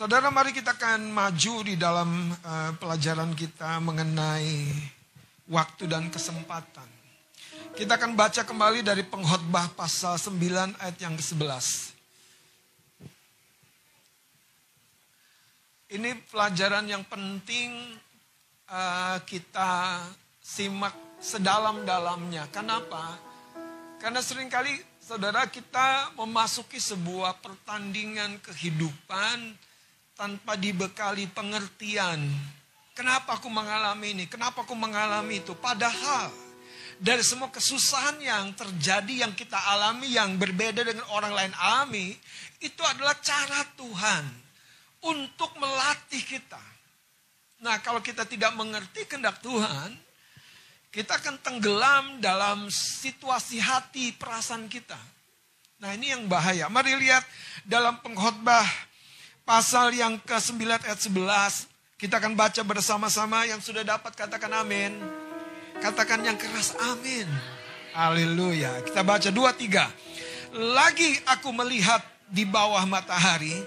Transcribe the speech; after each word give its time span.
Saudara, 0.00 0.32
mari 0.32 0.56
kita 0.56 0.72
akan 0.80 1.12
maju 1.12 1.54
di 1.60 1.76
dalam 1.76 2.32
uh, 2.32 2.72
pelajaran 2.80 3.36
kita 3.36 3.84
mengenai 3.84 4.64
waktu 5.44 5.84
dan 5.84 6.08
kesempatan. 6.08 6.88
Kita 7.76 8.00
akan 8.00 8.16
baca 8.16 8.40
kembali 8.40 8.80
dari 8.80 9.04
pengkhotbah 9.04 9.76
pasal 9.76 10.16
9 10.16 10.80
ayat 10.80 10.96
yang 11.04 11.20
ke-11. 11.20 11.92
Ini 15.92 16.16
pelajaran 16.32 16.88
yang 16.88 17.04
penting 17.04 18.00
uh, 18.72 19.20
kita 19.28 20.00
simak 20.40 20.96
sedalam-dalamnya. 21.20 22.48
Kenapa? 22.48 23.20
Karena 24.00 24.24
sering 24.24 24.48
kali 24.48 24.80
saudara 24.96 25.44
kita 25.44 26.16
memasuki 26.16 26.80
sebuah 26.80 27.36
pertandingan 27.44 28.40
kehidupan 28.40 29.68
tanpa 30.20 30.52
dibekali 30.60 31.24
pengertian. 31.32 32.20
Kenapa 32.92 33.40
aku 33.40 33.48
mengalami 33.48 34.12
ini? 34.12 34.24
Kenapa 34.28 34.68
aku 34.68 34.76
mengalami 34.76 35.40
itu? 35.40 35.56
Padahal 35.56 36.28
dari 37.00 37.24
semua 37.24 37.48
kesusahan 37.48 38.20
yang 38.20 38.52
terjadi 38.52 39.24
yang 39.24 39.32
kita 39.32 39.56
alami 39.56 40.12
yang 40.12 40.36
berbeda 40.36 40.84
dengan 40.84 41.08
orang 41.16 41.32
lain 41.32 41.54
alami, 41.56 42.12
itu 42.60 42.82
adalah 42.84 43.16
cara 43.24 43.64
Tuhan 43.80 44.28
untuk 45.08 45.56
melatih 45.56 46.20
kita. 46.20 46.60
Nah, 47.64 47.80
kalau 47.80 48.04
kita 48.04 48.28
tidak 48.28 48.52
mengerti 48.52 49.08
kehendak 49.08 49.40
Tuhan, 49.40 49.96
kita 50.92 51.16
akan 51.16 51.40
tenggelam 51.40 52.20
dalam 52.20 52.68
situasi 52.68 53.56
hati 53.56 54.12
perasaan 54.12 54.68
kita. 54.68 55.00
Nah, 55.80 55.96
ini 55.96 56.12
yang 56.12 56.28
bahaya. 56.28 56.68
Mari 56.68 57.00
lihat 57.00 57.24
dalam 57.64 57.96
pengkhotbah 58.04 58.89
pasal 59.50 59.90
yang 59.98 60.14
ke-9 60.22 60.62
ayat 60.62 61.00
11. 61.10 61.98
Kita 61.98 62.22
akan 62.22 62.38
baca 62.38 62.62
bersama-sama 62.62 63.42
yang 63.50 63.58
sudah 63.58 63.82
dapat 63.82 64.14
katakan 64.14 64.62
amin. 64.62 64.94
Katakan 65.82 66.22
yang 66.22 66.38
keras 66.38 66.78
amin. 66.78 67.26
Haleluya. 67.90 68.86
Kita 68.86 69.02
baca 69.02 69.26
2 69.26 69.34
3. 69.34 70.54
Lagi 70.54 71.18
aku 71.26 71.50
melihat 71.50 71.98
di 72.30 72.46
bawah 72.46 72.86
matahari 72.86 73.58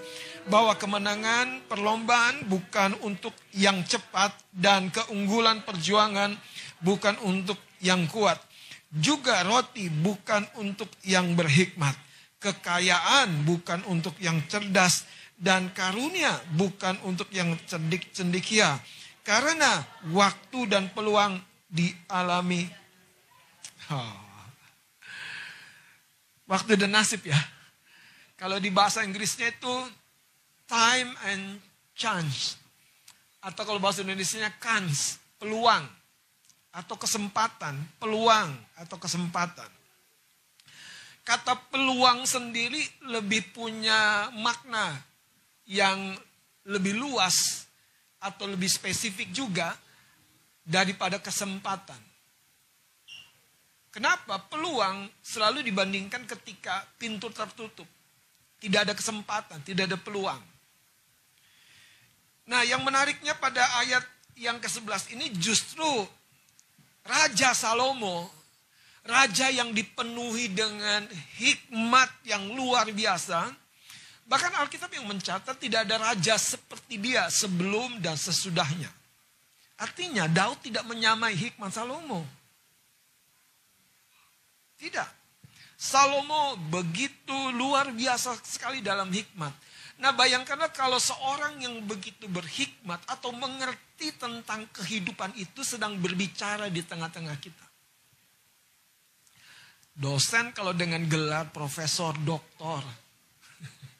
bahwa 0.48 0.72
kemenangan 0.72 1.68
perlombaan 1.68 2.48
bukan 2.48 2.96
untuk 3.04 3.36
yang 3.52 3.84
cepat 3.84 4.32
dan 4.56 4.88
keunggulan 4.88 5.68
perjuangan 5.68 6.32
bukan 6.80 7.20
untuk 7.28 7.60
yang 7.84 8.08
kuat. 8.08 8.40
Juga 8.88 9.44
roti 9.44 9.92
bukan 9.92 10.48
untuk 10.64 10.88
yang 11.04 11.36
berhikmat. 11.36 11.92
Kekayaan 12.40 13.44
bukan 13.44 13.84
untuk 13.84 14.16
yang 14.16 14.40
cerdas. 14.48 15.04
Dan 15.34 15.74
karunia 15.74 16.38
bukan 16.54 16.94
untuk 17.04 17.28
yang 17.34 17.58
cerdik 17.66 18.14
cendikia. 18.14 18.78
Karena 19.26 19.82
waktu 20.14 20.68
dan 20.70 20.92
peluang 20.94 21.40
dialami. 21.68 22.68
Oh. 23.90 24.20
Waktu 26.44 26.76
dan 26.76 26.94
nasib 26.94 27.24
ya. 27.24 27.40
Kalau 28.36 28.60
di 28.60 28.68
bahasa 28.68 29.00
Inggrisnya 29.00 29.48
itu 29.50 29.74
time 30.68 31.10
and 31.32 31.58
chance. 31.96 32.60
Atau 33.40 33.64
kalau 33.64 33.80
bahasa 33.80 34.04
Indonesia 34.04 34.48
kans, 34.60 35.20
peluang. 35.40 35.84
Atau 36.74 36.98
kesempatan, 36.98 37.78
peluang 37.96 38.50
atau 38.76 38.98
kesempatan. 38.98 39.70
Kata 41.24 41.56
peluang 41.72 42.28
sendiri 42.28 42.84
lebih 43.08 43.56
punya 43.56 44.28
makna 44.36 45.13
yang 45.68 46.16
lebih 46.64 46.96
luas 46.96 47.68
atau 48.20 48.48
lebih 48.48 48.68
spesifik 48.68 49.32
juga 49.32 49.76
daripada 50.64 51.20
kesempatan. 51.20 52.00
Kenapa? 53.92 54.42
Peluang 54.50 55.06
selalu 55.22 55.62
dibandingkan 55.62 56.26
ketika 56.26 56.82
pintu 56.98 57.30
tertutup. 57.30 57.86
Tidak 58.58 58.80
ada 58.80 58.96
kesempatan, 58.96 59.60
tidak 59.62 59.92
ada 59.92 59.98
peluang. 60.00 60.40
Nah 62.48 62.64
yang 62.64 62.82
menariknya 62.82 63.36
pada 63.36 63.60
ayat 63.84 64.02
yang 64.34 64.58
ke-11 64.58 65.14
ini 65.14 65.30
justru 65.36 65.86
Raja 67.04 67.52
Salomo, 67.52 68.32
raja 69.04 69.52
yang 69.52 69.76
dipenuhi 69.76 70.48
dengan 70.48 71.04
hikmat 71.36 72.08
yang 72.24 72.48
luar 72.56 72.88
biasa. 72.88 73.63
Bahkan 74.24 74.52
Alkitab 74.56 74.88
yang 74.96 75.04
mencatat 75.04 75.56
tidak 75.60 75.84
ada 75.84 76.00
raja 76.00 76.40
seperti 76.40 76.96
dia 76.96 77.28
sebelum 77.28 78.00
dan 78.00 78.16
sesudahnya. 78.16 78.88
Artinya 79.76 80.24
Daud 80.30 80.64
tidak 80.64 80.86
menyamai 80.88 81.36
hikmat 81.36 81.74
Salomo. 81.74 82.24
Tidak. 84.80 85.10
Salomo 85.74 86.56
begitu 86.70 87.34
luar 87.52 87.92
biasa 87.92 88.38
sekali 88.46 88.80
dalam 88.80 89.12
hikmat. 89.12 89.52
Nah 90.00 90.10
bayangkanlah 90.10 90.74
kalau 90.74 90.98
seorang 90.98 91.62
yang 91.62 91.84
begitu 91.86 92.26
berhikmat 92.26 92.98
atau 93.06 93.30
mengerti 93.30 94.10
tentang 94.16 94.66
kehidupan 94.74 95.36
itu 95.38 95.62
sedang 95.62 96.00
berbicara 96.00 96.72
di 96.72 96.82
tengah-tengah 96.82 97.36
kita. 97.38 97.66
Dosen 99.94 100.50
kalau 100.50 100.74
dengan 100.74 101.06
gelar 101.06 101.54
profesor, 101.54 102.18
doktor, 102.18 102.82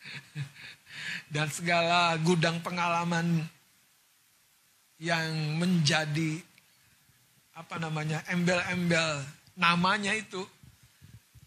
dan 1.34 1.48
segala 1.50 2.16
gudang 2.22 2.60
pengalaman 2.60 3.44
yang 5.02 5.58
menjadi 5.58 6.40
apa 7.54 7.78
namanya 7.78 8.22
embel-embel 8.30 9.22
namanya 9.54 10.10
itu 10.14 10.42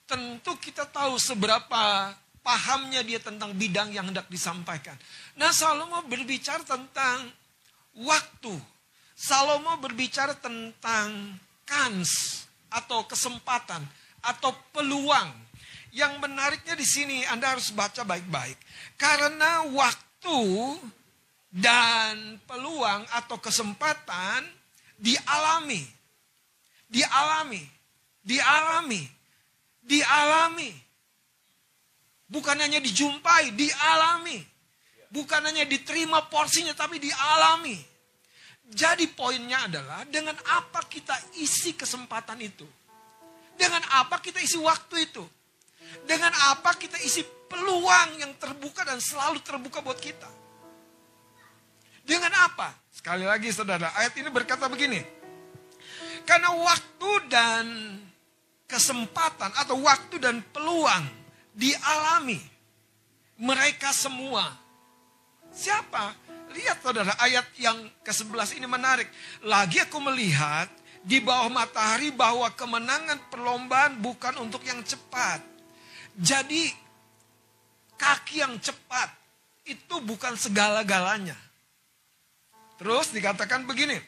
tentu 0.07 0.56
kita 0.59 0.88
tahu 0.88 1.19
seberapa 1.19 2.16
pahamnya 2.40 3.03
dia 3.03 3.19
tentang 3.19 3.51
bidang 3.51 3.91
yang 3.91 4.07
hendak 4.07 4.31
disampaikan. 4.31 4.95
Nah 5.35 5.51
Salomo 5.51 6.00
berbicara 6.07 6.63
tentang 6.63 7.28
waktu. 8.00 8.56
Salomo 9.12 9.75
berbicara 9.84 10.31
tentang 10.39 11.35
kans 11.68 12.44
atau 12.72 13.03
kesempatan 13.03 13.84
atau 14.24 14.56
peluang. 14.72 15.28
Yang 15.97 16.13
menariknya 16.22 16.78
di 16.78 16.85
sini 16.85 17.25
Anda 17.25 17.58
harus 17.58 17.74
baca 17.74 18.06
baik-baik. 18.06 18.58
Karena 19.02 19.66
waktu 19.66 20.41
dan 21.50 22.38
peluang 22.46 23.02
atau 23.09 23.41
kesempatan 23.41 24.46
dialami. 25.02 25.81
Dialami. 26.86 27.66
Dialami. 28.22 29.03
Dialami 29.81 30.88
Bukan 32.28 32.59
hanya 32.59 32.84
dijumpai, 32.84 33.56
dialami. 33.56 34.44
Bukan 35.07 35.47
hanya 35.47 35.63
diterima 35.63 36.28
porsinya, 36.28 36.75
tapi 36.75 37.00
dialami. 37.00 37.80
Jadi 38.68 39.07
poinnya 39.07 39.63
adalah 39.63 40.03
dengan 40.03 40.36
apa 40.36 40.84
kita 40.91 41.16
isi 41.40 41.72
kesempatan 41.72 42.44
itu. 42.44 42.68
Dengan 43.56 43.80
apa 43.96 44.19
kita 44.19 44.44
isi 44.44 44.59
waktu 44.59 45.07
itu. 45.07 45.24
Dengan 46.08 46.31
apa 46.53 46.75
kita 46.75 47.00
isi 47.03 47.24
peluang 47.48 48.20
yang 48.20 48.31
terbuka 48.40 48.84
dan 48.84 49.00
selalu 49.00 49.40
terbuka 49.44 49.80
buat 49.84 50.00
kita. 50.00 50.30
Dengan 52.08 52.31
apa? 52.48 52.72
Sekali 52.88 53.28
lagi 53.28 53.52
saudara, 53.52 53.92
ayat 54.00 54.16
ini 54.16 54.31
berkata 54.31 54.72
begini. 54.72 55.03
Karena 56.24 56.56
waktu 56.56 57.12
dan 57.28 57.66
kesempatan 58.68 59.56
atau 59.56 59.80
waktu 59.80 60.20
dan 60.20 60.44
peluang 60.52 61.08
dialami. 61.56 62.40
Mereka 63.38 63.96
semua. 63.96 64.44
Siapa? 65.54 66.13
Lihat 66.51 66.83
saudara 66.83 67.13
ayat 67.22 67.48
yang 67.60 67.78
ke-11 68.04 68.60
ini 68.60 68.68
menarik. 68.68 69.07
Lagi 69.45 69.83
aku 69.83 70.00
melihat 70.04 70.68
di 71.06 71.24
bawah 71.24 71.48
matahari 71.48 72.12
bahwa 72.12 72.50
kemenangan 72.56 73.31
perlombaan 73.31 74.00
bukan 74.04 74.42
untuk 74.42 74.63
yang 74.68 74.81
cepat. 74.83 75.56
Jadi 76.18 76.74
kaki 77.94 78.42
yang 78.42 78.58
cepat 78.58 79.14
itu 79.69 80.02
bukan 80.02 80.34
segala-galanya. 80.34 81.38
Terus 82.81 83.14
dikatakan 83.14 83.69
begini. 83.69 84.02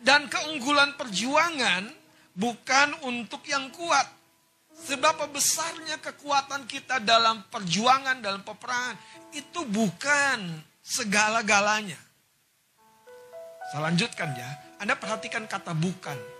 Dan 0.00 0.28
keunggulan 0.32 0.96
perjuangan 0.96 1.88
bukan 2.36 2.88
untuk 3.04 3.44
yang 3.48 3.68
kuat. 3.72 4.08
Seberapa 4.76 5.24
besarnya 5.28 5.96
kekuatan 6.00 6.68
kita 6.68 7.00
dalam 7.00 7.44
perjuangan, 7.48 8.20
dalam 8.20 8.44
peperangan. 8.44 8.96
Itu 9.32 9.64
bukan 9.64 10.60
segala-galanya. 10.84 11.96
Saya 13.72 13.88
lanjutkan 13.88 14.36
ya. 14.36 14.50
Anda 14.76 14.96
perhatikan 15.00 15.48
kata 15.48 15.72
bukan. 15.72 16.35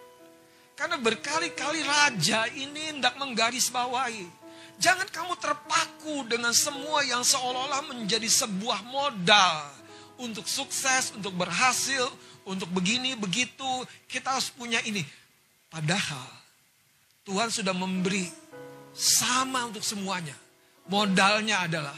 Karena 0.77 1.01
berkali-kali 1.01 1.81
raja 1.81 2.45
ini 2.53 2.93
hendak 2.93 3.17
menggarisbawahi. 3.17 4.29
Jangan 4.77 5.09
kamu 5.09 5.35
terpaku 5.41 6.29
dengan 6.29 6.53
semua 6.53 7.01
yang 7.01 7.25
seolah-olah 7.25 7.97
menjadi 7.97 8.29
sebuah 8.29 8.85
modal 8.85 9.73
untuk 10.21 10.45
sukses, 10.45 11.17
untuk 11.17 11.33
berhasil, 11.33 12.05
untuk 12.45 12.69
begini, 12.77 13.17
begitu. 13.17 13.89
Kita 14.05 14.37
harus 14.37 14.53
punya 14.53 14.85
ini. 14.85 15.01
Padahal 15.73 16.29
Tuhan 17.25 17.49
sudah 17.49 17.73
memberi 17.73 18.29
sama 18.93 19.65
untuk 19.65 19.81
semuanya. 19.81 20.37
Modalnya 20.93 21.65
adalah 21.65 21.97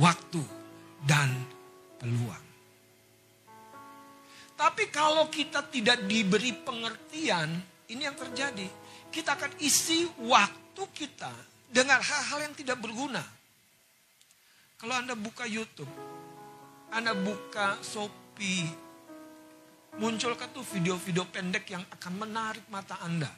waktu 0.00 0.40
dan 1.04 1.36
peluang. 2.00 2.44
Tapi 4.56 4.88
kalau 4.88 5.28
kita 5.28 5.68
tidak 5.68 6.08
diberi 6.08 6.56
pengertian, 6.56 7.75
ini 7.90 8.02
yang 8.06 8.16
terjadi. 8.18 8.66
Kita 9.10 9.38
akan 9.38 9.58
isi 9.62 10.06
waktu 10.26 10.82
kita 10.92 11.30
dengan 11.70 12.02
hal-hal 12.02 12.50
yang 12.50 12.54
tidak 12.54 12.78
berguna. 12.82 13.22
Kalau 14.76 14.94
Anda 14.98 15.16
buka 15.16 15.48
YouTube, 15.48 15.88
Anda 16.92 17.16
buka 17.16 17.80
Shopee, 17.80 18.68
munculkan 19.96 20.52
tuh 20.52 20.66
video-video 20.66 21.24
pendek 21.32 21.72
yang 21.72 21.84
akan 21.96 22.12
menarik 22.20 22.66
mata 22.68 23.00
Anda. 23.00 23.30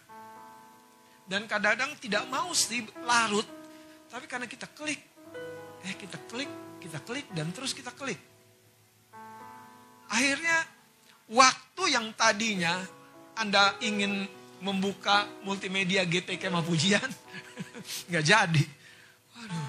Dan 1.28 1.44
kadang-kadang 1.46 1.94
tidak 2.00 2.24
mau 2.26 2.50
sih 2.56 2.82
larut, 3.04 3.46
tapi 4.08 4.26
karena 4.26 4.48
kita 4.48 4.66
klik, 4.72 4.98
eh 5.84 5.94
kita 5.94 6.18
klik, 6.26 6.50
kita 6.80 6.98
klik, 7.04 7.28
dan 7.36 7.52
terus 7.52 7.76
kita 7.76 7.92
klik. 7.92 8.18
Akhirnya 10.08 10.64
waktu 11.28 11.82
yang 11.92 12.10
tadinya 12.16 12.80
Anda 13.38 13.78
ingin 13.80 14.26
membuka 14.58 15.30
multimedia 15.46 16.02
GTK 16.02 16.50
Pujian, 16.66 17.06
nggak 18.10 18.24
jadi. 18.26 18.64
Waduh. 19.38 19.68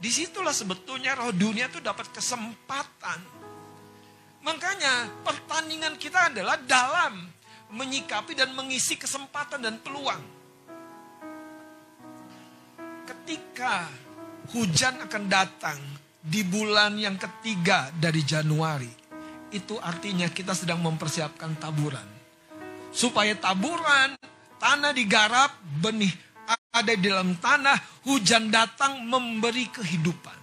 Di 0.00 0.08
situlah 0.08 0.56
sebetulnya 0.56 1.12
roh 1.12 1.32
dunia 1.32 1.68
itu 1.68 1.80
dapat 1.84 2.08
kesempatan. 2.08 3.20
Makanya 4.40 5.12
pertandingan 5.20 6.00
kita 6.00 6.32
adalah 6.32 6.56
dalam 6.56 7.28
menyikapi 7.76 8.32
dan 8.32 8.56
mengisi 8.56 8.96
kesempatan 8.96 9.60
dan 9.60 9.76
peluang. 9.84 10.24
Ketika 13.04 13.92
hujan 14.56 15.04
akan 15.04 15.24
datang 15.28 15.76
di 16.20 16.48
bulan 16.48 16.96
yang 16.96 17.20
ketiga 17.20 17.92
dari 17.92 18.24
Januari, 18.24 18.99
itu 19.50 19.78
artinya 19.82 20.30
kita 20.30 20.54
sedang 20.54 20.82
mempersiapkan 20.82 21.58
taburan. 21.58 22.06
Supaya 22.90 23.34
taburan 23.38 24.14
tanah 24.58 24.90
digarap, 24.94 25.54
benih 25.78 26.10
ada 26.70 26.92
di 26.94 27.06
dalam 27.06 27.34
tanah, 27.38 28.06
hujan 28.06 28.50
datang 28.50 29.02
memberi 29.06 29.70
kehidupan. 29.70 30.38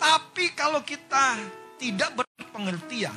Tapi 0.00 0.52
kalau 0.56 0.80
kita 0.82 1.38
tidak 1.76 2.16
berpengertian, 2.16 3.16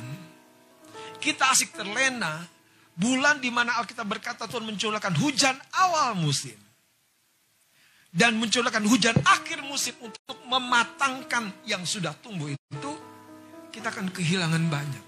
kita 1.16 1.52
asik 1.52 1.72
terlena, 1.72 2.44
bulan 2.92 3.40
di 3.40 3.48
mana 3.48 3.80
Alkitab 3.80 4.06
berkata 4.06 4.44
Tuhan 4.44 4.64
mencurahkan 4.68 5.16
hujan 5.16 5.56
awal 5.76 6.16
musim. 6.16 6.56
Dan 8.16 8.40
mencurahkan 8.40 8.80
hujan 8.88 9.16
akhir 9.28 9.60
musim 9.60 9.92
untuk 10.00 10.40
mematangkan 10.48 11.52
yang 11.68 11.84
sudah 11.84 12.16
tumbuh 12.24 12.48
itu, 12.48 12.92
kita 13.68 13.92
akan 13.92 14.08
kehilangan 14.08 14.64
banyak. 14.72 15.05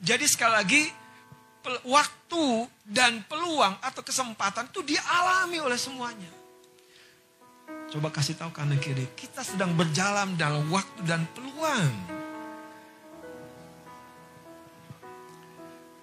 Jadi 0.00 0.24
sekali 0.28 0.52
lagi, 0.52 0.82
waktu 1.88 2.44
dan 2.86 3.24
peluang 3.26 3.74
atau 3.82 4.02
kesempatan 4.04 4.70
itu 4.70 4.84
dialami 4.86 5.58
oleh 5.58 5.78
semuanya. 5.80 6.30
Coba 7.90 8.10
kasih 8.10 8.38
tahu 8.38 8.50
kanan 8.54 8.78
kiri, 8.78 9.06
kita 9.14 9.42
sedang 9.42 9.74
berjalan 9.74 10.34
dalam 10.38 10.66
waktu 10.70 11.00
dan 11.06 11.26
peluang. 11.34 11.94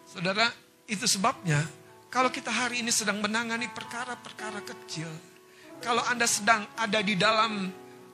Saudara, 0.07 0.47
itu 0.87 1.03
sebabnya 1.07 1.63
kalau 2.07 2.29
kita 2.29 2.53
hari 2.53 2.85
ini 2.85 2.91
sedang 2.93 3.19
menangani 3.19 3.67
perkara-perkara 3.71 4.61
kecil, 4.63 5.09
kalau 5.81 6.05
Anda 6.07 6.29
sedang 6.29 6.69
ada 6.77 7.01
di 7.03 7.17
dalam 7.17 7.67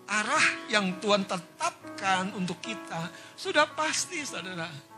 arah 0.09 0.47
yang 0.71 0.97
Tuhan 0.97 1.29
tetapkan 1.29 2.33
untuk 2.33 2.57
kita, 2.63 3.11
sudah 3.37 3.69
pasti 3.77 4.25
saudara. 4.25 4.88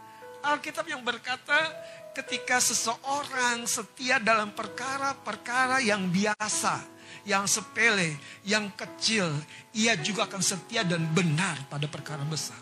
Alkitab 0.41 0.89
yang 0.89 1.05
berkata 1.05 1.69
ketika 2.17 2.57
seseorang 2.57 3.63
setia 3.69 4.17
dalam 4.17 4.51
perkara-perkara 4.51 5.79
yang 5.85 6.09
biasa, 6.09 6.81
yang 7.23 7.45
sepele, 7.45 8.17
yang 8.41 8.73
kecil, 8.73 9.29
ia 9.77 9.93
juga 10.01 10.25
akan 10.25 10.41
setia 10.41 10.81
dan 10.81 11.05
benar 11.13 11.61
pada 11.69 11.85
perkara 11.85 12.25
besar. 12.25 12.59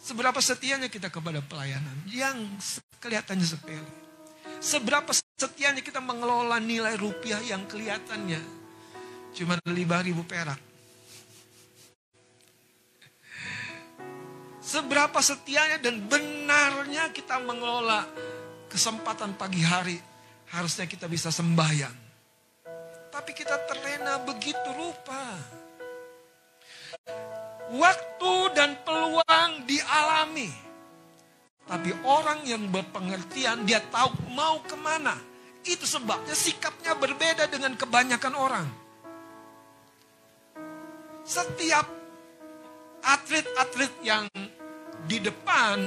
Seberapa 0.00 0.42
setianya 0.42 0.90
kita 0.90 1.06
kepada 1.06 1.38
pelayanan 1.38 1.94
yang 2.10 2.36
kelihatannya 2.98 3.46
sepele. 3.46 3.92
Seberapa 4.58 5.14
setianya 5.38 5.80
kita 5.80 6.02
mengelola 6.02 6.58
nilai 6.58 6.98
rupiah 6.98 7.38
yang 7.40 7.64
kelihatannya 7.70 8.42
cuma 9.30 9.54
5 9.62 9.70
ribu 10.04 10.26
perak. 10.26 10.69
Seberapa 14.70 15.18
setianya 15.18 15.82
dan 15.82 16.06
benarnya 16.06 17.10
kita 17.10 17.42
mengelola 17.42 18.06
kesempatan 18.70 19.34
pagi 19.34 19.66
hari. 19.66 19.98
Harusnya 20.54 20.86
kita 20.86 21.10
bisa 21.10 21.34
sembahyang. 21.34 21.90
Tapi 23.10 23.34
kita 23.34 23.66
terlena 23.66 24.22
begitu 24.22 24.70
rupa. 24.70 25.26
Waktu 27.74 28.34
dan 28.54 28.78
peluang 28.86 29.66
dialami. 29.66 30.50
Tapi 31.66 31.90
orang 32.06 32.46
yang 32.46 32.70
berpengertian 32.70 33.66
dia 33.66 33.82
tahu 33.90 34.30
mau 34.30 34.62
ke 34.62 34.78
mana. 34.78 35.18
Itu 35.66 35.82
sebabnya 35.82 36.38
sikapnya 36.38 36.94
berbeda 36.94 37.50
dengan 37.50 37.74
kebanyakan 37.74 38.34
orang. 38.38 38.66
Setiap 41.26 41.99
atlet-atlet 43.04 43.92
yang 44.04 44.24
di 45.08 45.18
depan 45.20 45.78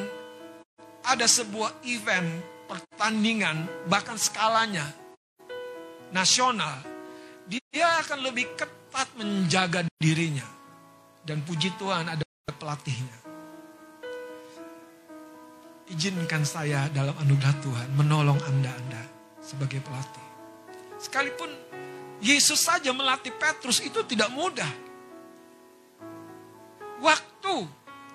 ada 1.04 1.26
sebuah 1.28 1.84
event 1.86 2.42
pertandingan 2.66 3.68
bahkan 3.86 4.18
skalanya 4.18 4.88
nasional 6.14 6.94
dia 7.74 7.90
akan 8.06 8.30
lebih 8.30 8.54
ketat 8.54 9.10
menjaga 9.18 9.82
dirinya. 9.98 10.46
Dan 11.26 11.42
puji 11.42 11.74
Tuhan 11.82 12.06
ada 12.06 12.22
pelatihnya. 12.54 13.18
Izinkan 15.90 16.46
saya 16.46 16.86
dalam 16.94 17.18
anugerah 17.18 17.58
Tuhan 17.66 17.90
menolong 17.98 18.38
anda-anda 18.46 19.04
sebagai 19.42 19.82
pelatih. 19.82 20.28
Sekalipun 21.02 21.50
Yesus 22.22 22.62
saja 22.62 22.94
melatih 22.94 23.34
Petrus 23.34 23.82
itu 23.82 24.06
tidak 24.06 24.30
mudah 24.30 24.70
waktu 27.04 27.68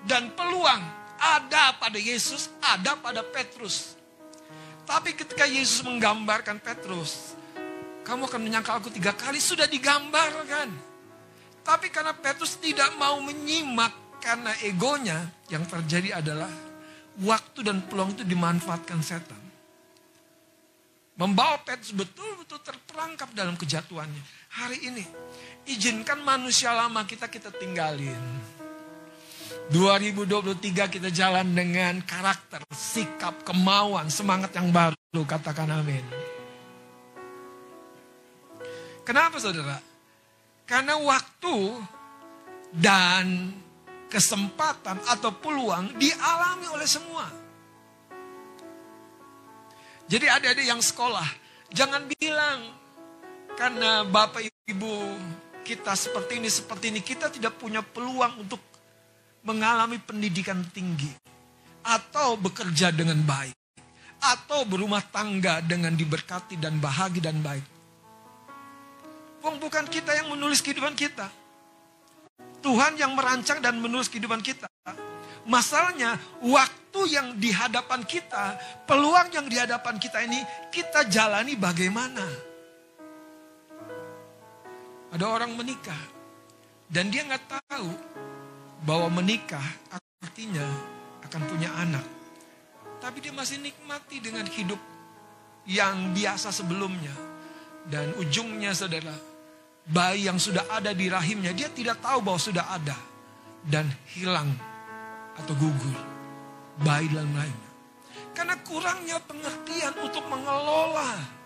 dan 0.09 0.33
peluang 0.33 0.83
ada 1.21 1.77
pada 1.77 2.01
Yesus, 2.01 2.49
ada 2.65 2.97
pada 2.97 3.21
Petrus. 3.21 3.99
Tapi 4.89 5.13
ketika 5.13 5.45
Yesus 5.45 5.85
menggambarkan 5.85 6.65
Petrus, 6.65 7.37
kamu 8.09 8.25
akan 8.25 8.41
menyangka 8.41 8.81
aku 8.81 8.89
tiga 8.89 9.13
kali, 9.13 9.37
sudah 9.37 9.69
digambarkan. 9.69 10.73
Tapi 11.61 11.93
karena 11.93 12.17
Petrus 12.17 12.57
tidak 12.57 12.97
mau 12.97 13.21
menyimak 13.21 13.93
karena 14.25 14.57
egonya, 14.65 15.29
yang 15.53 15.69
terjadi 15.69 16.25
adalah 16.25 16.49
waktu 17.21 17.61
dan 17.61 17.85
peluang 17.85 18.17
itu 18.17 18.25
dimanfaatkan 18.25 19.05
setan. 19.05 19.43
Membawa 21.19 21.61
Petrus 21.67 21.93
betul-betul 21.93 22.63
terperangkap 22.63 23.35
dalam 23.35 23.59
kejatuhannya. 23.59 24.23
Hari 24.55 24.79
ini, 24.87 25.05
izinkan 25.69 26.23
manusia 26.25 26.73
lama 26.73 27.05
kita 27.05 27.29
kita 27.29 27.53
tinggalin 27.53 28.17
2023 29.69 30.89
kita 30.89 31.09
jalan 31.13 31.53
dengan 31.53 32.01
karakter, 32.01 32.65
sikap, 32.73 33.45
kemauan, 33.45 34.09
semangat 34.09 34.57
yang 34.57 34.73
baru. 34.73 34.97
Katakan 35.29 35.69
amin. 35.69 36.01
Kenapa 39.05 39.37
saudara? 39.37 39.77
Karena 40.65 40.97
waktu 40.97 41.85
dan 42.73 43.53
kesempatan 44.09 45.05
atau 45.05 45.37
peluang 45.37 46.01
dialami 46.01 46.67
oleh 46.73 46.89
semua. 46.89 47.29
Jadi 50.09 50.25
adik-adik 50.33 50.65
yang 50.65 50.81
sekolah, 50.81 51.29
jangan 51.69 52.09
bilang 52.09 52.73
karena 53.53 54.01
bapak 54.09 54.49
ibu 54.65 55.13
kita 55.61 55.93
seperti 55.93 56.41
ini, 56.41 56.49
seperti 56.49 56.89
ini, 56.89 57.05
kita 57.05 57.29
tidak 57.29 57.61
punya 57.61 57.85
peluang 57.85 58.41
untuk 58.41 58.78
mengalami 59.49 59.97
pendidikan 59.97 60.61
tinggi 60.77 61.09
atau 61.81 62.37
bekerja 62.37 62.93
dengan 62.93 63.17
baik 63.25 63.57
atau 64.21 64.69
berumah 64.69 65.01
tangga 65.09 65.65
dengan 65.65 65.97
diberkati 65.97 66.61
dan 66.61 66.77
bahagia 66.77 67.33
dan 67.33 67.41
baik. 67.41 67.65
Bukan 69.41 69.89
kita 69.89 70.13
yang 70.13 70.29
menulis 70.29 70.61
kehidupan 70.61 70.93
kita. 70.93 71.33
Tuhan 72.61 73.01
yang 73.01 73.17
merancang 73.17 73.65
dan 73.65 73.81
menulis 73.81 74.13
kehidupan 74.13 74.45
kita. 74.45 74.69
Masalahnya 75.49 76.21
waktu 76.45 77.01
yang 77.09 77.33
di 77.41 77.49
hadapan 77.49 78.05
kita, 78.05 78.61
peluang 78.85 79.33
yang 79.33 79.49
di 79.49 79.57
hadapan 79.57 79.97
kita 79.97 80.21
ini 80.21 80.45
kita 80.69 81.09
jalani 81.09 81.57
bagaimana? 81.57 82.27
Ada 85.09 85.25
orang 85.25 85.57
menikah 85.57 86.03
dan 86.93 87.09
dia 87.09 87.25
nggak 87.25 87.49
tahu 87.49 87.89
bahwa 88.83 89.11
menikah 89.23 89.65
artinya 90.23 90.67
akan 91.27 91.43
punya 91.49 91.71
anak. 91.79 92.07
Tapi 92.99 93.23
dia 93.23 93.31
masih 93.31 93.63
nikmati 93.63 94.19
dengan 94.19 94.47
hidup 94.47 94.79
yang 95.67 96.13
biasa 96.15 96.51
sebelumnya. 96.51 97.15
Dan 97.89 98.13
ujungnya 98.21 98.75
saudara, 98.77 99.15
bayi 99.89 100.29
yang 100.29 100.37
sudah 100.37 100.67
ada 100.69 100.93
di 100.93 101.09
rahimnya, 101.09 101.55
dia 101.57 101.71
tidak 101.73 102.03
tahu 102.03 102.21
bahwa 102.21 102.41
sudah 102.41 102.65
ada. 102.75 102.97
Dan 103.65 103.89
hilang 104.15 104.51
atau 105.39 105.55
gugur. 105.57 105.99
Bayi 106.83 107.11
dalam 107.11 107.31
rahimnya. 107.35 107.71
Karena 108.35 108.55
kurangnya 108.63 109.19
pengertian 109.25 109.95
untuk 109.99 110.23
mengelola. 110.31 111.38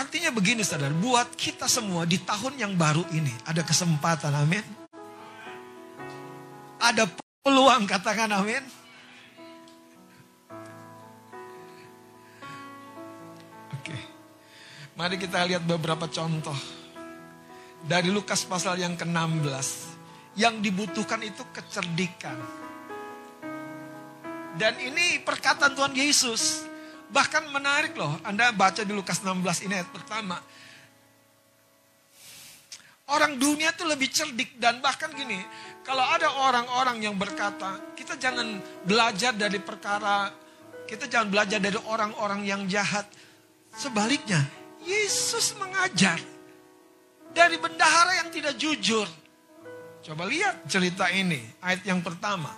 Artinya 0.00 0.32
begini 0.32 0.64
saudara, 0.64 0.96
buat 0.96 1.36
kita 1.36 1.68
semua 1.68 2.08
di 2.08 2.16
tahun 2.16 2.56
yang 2.56 2.72
baru 2.72 3.04
ini 3.12 3.28
ada 3.44 3.60
kesempatan, 3.60 4.32
amin. 4.32 4.64
Ada 6.80 7.04
peluang, 7.44 7.84
katakan 7.84 8.32
amin. 8.32 8.64
Oke. 13.76 13.92
Mari 14.96 15.20
kita 15.20 15.44
lihat 15.44 15.68
beberapa 15.68 16.08
contoh. 16.08 16.56
Dari 17.84 18.08
Lukas 18.08 18.48
pasal 18.48 18.80
yang 18.80 18.96
ke-16. 18.96 19.68
Yang 20.40 20.54
dibutuhkan 20.64 21.20
itu 21.20 21.44
kecerdikan. 21.52 22.40
Dan 24.56 24.80
ini 24.80 25.20
perkataan 25.20 25.76
Tuhan 25.76 25.92
Yesus. 25.92 26.69
Bahkan 27.10 27.50
menarik 27.50 27.98
loh. 27.98 28.14
Anda 28.22 28.54
baca 28.54 28.86
di 28.86 28.94
Lukas 28.94 29.22
16 29.22 29.66
ini 29.66 29.74
ayat 29.74 29.90
pertama. 29.90 30.38
Orang 33.10 33.42
dunia 33.42 33.74
itu 33.74 33.82
lebih 33.82 34.06
cerdik 34.06 34.54
dan 34.62 34.78
bahkan 34.78 35.10
gini, 35.10 35.42
kalau 35.82 36.06
ada 36.06 36.30
orang-orang 36.46 37.02
yang 37.02 37.18
berkata, 37.18 37.98
kita 37.98 38.14
jangan 38.14 38.62
belajar 38.86 39.34
dari 39.34 39.58
perkara, 39.58 40.30
kita 40.86 41.10
jangan 41.10 41.26
belajar 41.26 41.58
dari 41.58 41.74
orang-orang 41.90 42.46
yang 42.46 42.62
jahat. 42.70 43.10
Sebaliknya, 43.74 44.46
Yesus 44.86 45.58
mengajar 45.58 46.22
dari 47.34 47.58
bendahara 47.58 48.22
yang 48.22 48.30
tidak 48.30 48.54
jujur. 48.54 49.10
Coba 50.06 50.30
lihat 50.30 50.70
cerita 50.70 51.10
ini, 51.10 51.42
ayat 51.58 51.82
yang 51.82 52.06
pertama. 52.06 52.54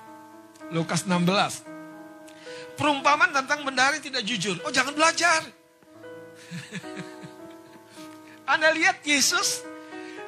Lukas 0.68 1.09
16. 1.09 1.72
Perumpamaan 2.82 3.30
tentang 3.30 3.62
bendahara 3.62 4.02
tidak 4.02 4.26
jujur. 4.26 4.58
Oh 4.66 4.74
jangan 4.74 4.90
belajar. 4.90 5.46
Anda 8.52 8.74
lihat 8.74 9.06
Yesus 9.06 9.62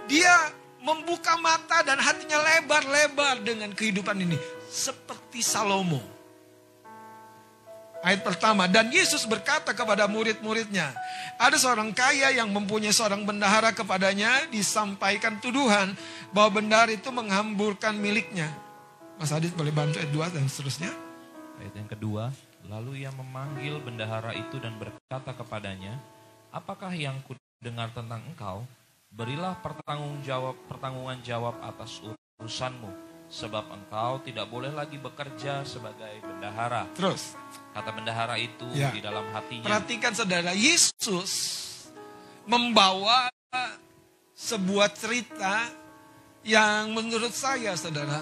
dia 0.06 0.54
membuka 0.78 1.34
mata 1.42 1.82
dan 1.82 1.98
hatinya 1.98 2.38
lebar-lebar 2.38 3.42
dengan 3.42 3.74
kehidupan 3.74 4.22
ini. 4.22 4.38
Seperti 4.70 5.42
Salomo. 5.42 5.98
Ayat 8.06 8.22
pertama, 8.22 8.68
dan 8.68 8.92
Yesus 8.92 9.24
berkata 9.24 9.72
kepada 9.72 10.04
murid-muridnya, 10.04 10.92
ada 11.40 11.56
seorang 11.56 11.88
kaya 11.90 12.36
yang 12.36 12.52
mempunyai 12.52 12.92
seorang 12.92 13.24
bendahara 13.24 13.72
kepadanya, 13.72 14.44
disampaikan 14.52 15.40
tuduhan 15.40 15.96
bahwa 16.28 16.60
bendahara 16.60 16.92
itu 16.92 17.08
menghamburkan 17.08 17.96
miliknya. 17.96 18.52
Mas 19.16 19.32
Adit 19.32 19.56
boleh 19.56 19.72
bantu 19.72 20.04
ayat 20.04 20.12
2 20.12 20.36
dan 20.36 20.44
seterusnya. 20.46 21.13
Ayat 21.60 21.74
yang 21.78 21.90
kedua, 21.90 22.24
lalu 22.66 23.06
ia 23.06 23.10
memanggil 23.14 23.78
bendahara 23.80 24.34
itu 24.34 24.58
dan 24.58 24.74
berkata 24.76 25.30
kepadanya, 25.36 25.96
apakah 26.50 26.90
yang 26.90 27.20
ku 27.24 27.36
dengar 27.62 27.90
tentang 27.94 28.20
engkau? 28.26 28.66
Berilah 29.14 29.54
pertanggung 29.62 30.18
jawab 30.26 30.58
pertanggungan 30.66 31.22
jawab 31.22 31.54
atas 31.62 32.02
urusanmu, 32.42 32.90
sebab 33.30 33.70
engkau 33.70 34.18
tidak 34.26 34.50
boleh 34.50 34.74
lagi 34.74 34.98
bekerja 34.98 35.62
sebagai 35.62 36.18
bendahara. 36.18 36.90
Terus. 36.98 37.38
Kata 37.70 37.90
bendahara 37.94 38.34
itu 38.38 38.66
Ya. 38.74 38.90
di 38.90 38.98
dalam 38.98 39.22
hatinya. 39.30 39.66
Perhatikan 39.70 40.14
saudara, 40.14 40.50
Yesus 40.54 41.30
membawa 42.46 43.30
sebuah 44.34 44.90
cerita 44.92 45.70
yang 46.42 46.90
menurut 46.92 47.32
saya 47.32 47.78
saudara, 47.78 48.20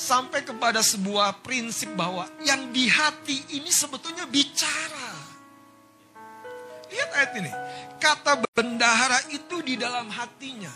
sampai 0.00 0.40
kepada 0.40 0.80
sebuah 0.80 1.44
prinsip 1.44 1.92
bahwa 1.92 2.24
yang 2.40 2.72
di 2.72 2.88
hati 2.88 3.60
ini 3.60 3.68
sebetulnya 3.68 4.24
bicara. 4.24 5.12
Lihat 6.88 7.10
ayat 7.12 7.32
ini. 7.36 7.52
Kata 8.00 8.40
bendahara 8.56 9.28
itu 9.28 9.60
di 9.60 9.76
dalam 9.76 10.08
hatinya. 10.08 10.72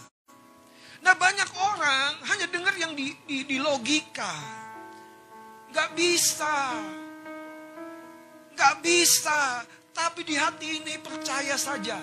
Nah 1.01 1.17
banyak 1.17 1.51
orang 1.57 2.21
hanya 2.29 2.47
dengar 2.53 2.77
yang 2.77 2.93
di, 2.93 3.17
di, 3.25 3.49
di 3.49 3.57
logika. 3.57 4.29
Gak 5.73 5.97
bisa. 5.97 6.85
Gak 8.53 8.85
bisa. 8.85 9.65
Tapi 9.97 10.21
di 10.29 10.37
hati 10.37 10.85
ini 10.85 11.01
percaya 11.01 11.57
saja. 11.57 11.97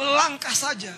Melangkah 0.00 0.56
saja. 0.56 0.96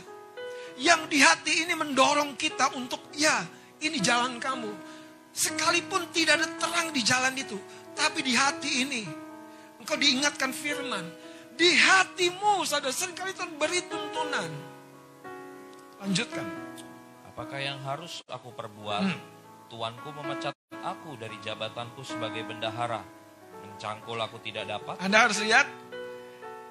Yang 0.79 1.11
di 1.11 1.19
hati 1.19 1.53
ini 1.67 1.75
mendorong 1.75 2.39
kita 2.39 2.71
untuk 2.79 3.11
ya 3.19 3.45
ini 3.83 3.99
jalan 4.01 4.39
kamu. 4.39 4.90
Sekalipun 5.31 6.11
tidak 6.11 6.43
ada 6.43 6.49
terang 6.59 6.91
di 6.91 7.03
jalan 7.07 7.35
itu. 7.39 7.57
Tapi 7.95 8.21
di 8.23 8.35
hati 8.35 8.71
ini. 8.83 9.03
Engkau 9.81 9.97
diingatkan 9.97 10.51
firman. 10.51 11.07
Di 11.55 11.77
hatimu 11.77 12.65
saudara 12.65 12.93
sering 12.93 13.17
kali 13.17 13.37
Tuhan 13.37 13.55
beri 13.61 13.81
tuntunan. 13.89 14.51
Lanjutkan. 16.01 16.47
Apakah 17.29 17.61
yang 17.61 17.79
harus 17.85 18.25
aku 18.29 18.53
perbuat? 18.57 19.05
Hmm. 19.05 19.21
Tuanku 19.71 20.11
memecat 20.17 20.57
aku 20.83 21.15
dari 21.21 21.37
jabatanku 21.45 22.03
sebagai 22.03 22.43
bendahara. 22.49 23.05
Mencangkul 23.61 24.17
aku 24.19 24.41
tidak 24.41 24.67
dapat. 24.67 24.97
Anda 24.99 25.29
harus 25.29 25.39
lihat, 25.45 25.69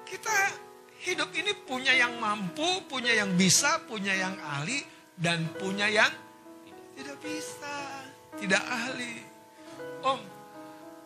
kita 0.04 0.34
hidup 1.06 1.30
ini 1.32 1.54
punya 1.64 1.94
yang 1.94 2.18
mampu, 2.18 2.84
punya 2.90 3.14
yang 3.14 3.32
bisa, 3.38 3.78
punya 3.86 4.12
yang 4.12 4.34
ahli, 4.42 4.82
dan 5.14 5.46
punya 5.56 5.86
yang 5.86 6.10
tidak 6.98 7.16
bisa, 7.22 8.04
tidak 8.38 8.62
ahli. 8.62 9.26
Om, 10.00 10.20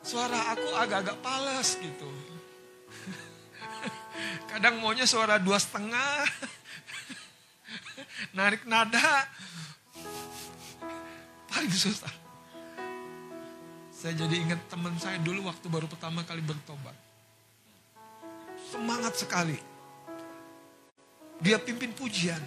suara 0.04 0.52
aku 0.52 0.68
agak-agak 0.76 1.16
pales 1.24 1.68
gitu. 1.80 2.10
Kadang 4.52 4.78
maunya 4.84 5.08
suara 5.08 5.40
dua 5.40 5.56
setengah, 5.56 6.28
narik 8.38 8.68
nada, 8.68 9.24
paling 11.48 11.72
susah. 11.72 12.12
Saya 13.90 14.20
jadi 14.20 14.36
ingat 14.36 14.60
teman 14.68 14.92
saya 15.00 15.16
dulu 15.16 15.48
waktu 15.48 15.64
baru 15.72 15.88
pertama 15.88 16.20
kali 16.28 16.44
bertobat. 16.44 16.92
Semangat 18.68 19.16
sekali. 19.16 19.56
Dia 21.40 21.56
pimpin 21.56 21.96
pujian. 21.96 22.38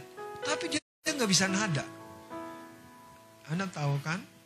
Tapi 0.46 0.78
dia 0.78 0.82
nggak 1.10 1.26
bisa 1.26 1.50
nada. 1.50 1.82
Anda 3.50 3.66
tahu 3.74 3.98
kan? 4.06 4.37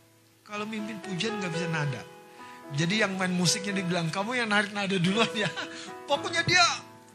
Kalau 0.51 0.67
mimpin 0.67 0.99
pujian 0.99 1.39
nggak 1.39 1.51
bisa 1.55 1.71
nada. 1.71 2.03
Jadi 2.75 2.99
yang 2.99 3.15
main 3.15 3.31
musiknya 3.31 3.79
dibilang, 3.79 4.11
kamu 4.11 4.43
yang 4.43 4.51
narik 4.51 4.75
nada 4.75 4.99
duluan 4.99 5.31
ya. 5.31 5.47
Pokoknya 6.11 6.43
dia 6.43 6.59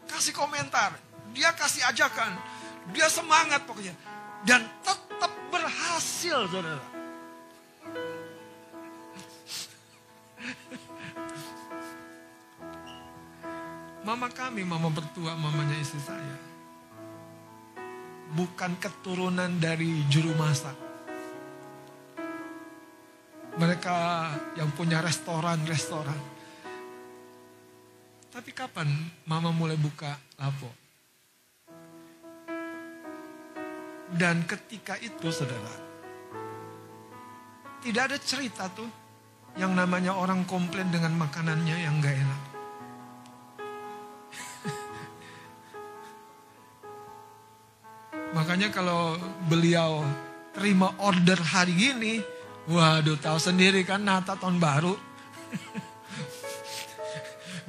kasih 0.08 0.32
komentar. 0.32 0.96
Dia 1.36 1.52
kasih 1.52 1.84
ajakan. 1.84 2.32
Dia 2.96 3.12
semangat 3.12 3.68
pokoknya. 3.68 3.92
Dan 4.46 4.64
tetap 4.80 5.32
berhasil 5.52 6.48
saudara. 6.48 6.80
Mama 14.06 14.30
kami, 14.30 14.62
mama 14.62 14.86
bertua, 14.86 15.34
mamanya 15.34 15.82
istri 15.82 15.98
saya. 15.98 16.38
Bukan 18.38 18.78
keturunan 18.78 19.50
dari 19.58 20.06
juru 20.06 20.30
masak. 20.38 20.85
Mereka 23.56 23.96
yang 24.60 24.68
punya 24.76 25.00
restoran-restoran. 25.00 26.20
Tapi 28.28 28.52
kapan 28.52 28.84
mama 29.24 29.48
mulai 29.48 29.80
buka 29.80 30.12
lapo? 30.36 30.68
Dan 34.12 34.44
ketika 34.44 35.00
itu 35.00 35.32
saudara, 35.32 35.88
Tidak 37.86 38.02
ada 38.02 38.18
cerita 38.18 38.66
tuh 38.66 38.90
yang 39.56 39.72
namanya 39.72 40.12
orang 40.12 40.42
komplain 40.44 40.90
dengan 40.90 41.14
makanannya 41.14 41.76
yang 41.86 42.02
gak 42.02 42.18
enak. 42.18 42.42
Makanya 48.36 48.74
kalau 48.74 49.14
beliau 49.46 50.02
terima 50.50 50.90
order 50.98 51.38
hari 51.38 51.78
gini, 51.78 52.18
waduh 52.66 53.18
tahu 53.18 53.38
sendiri 53.38 53.86
kan 53.86 54.02
Nata 54.02 54.34
tahun 54.34 54.58
baru. 54.58 54.94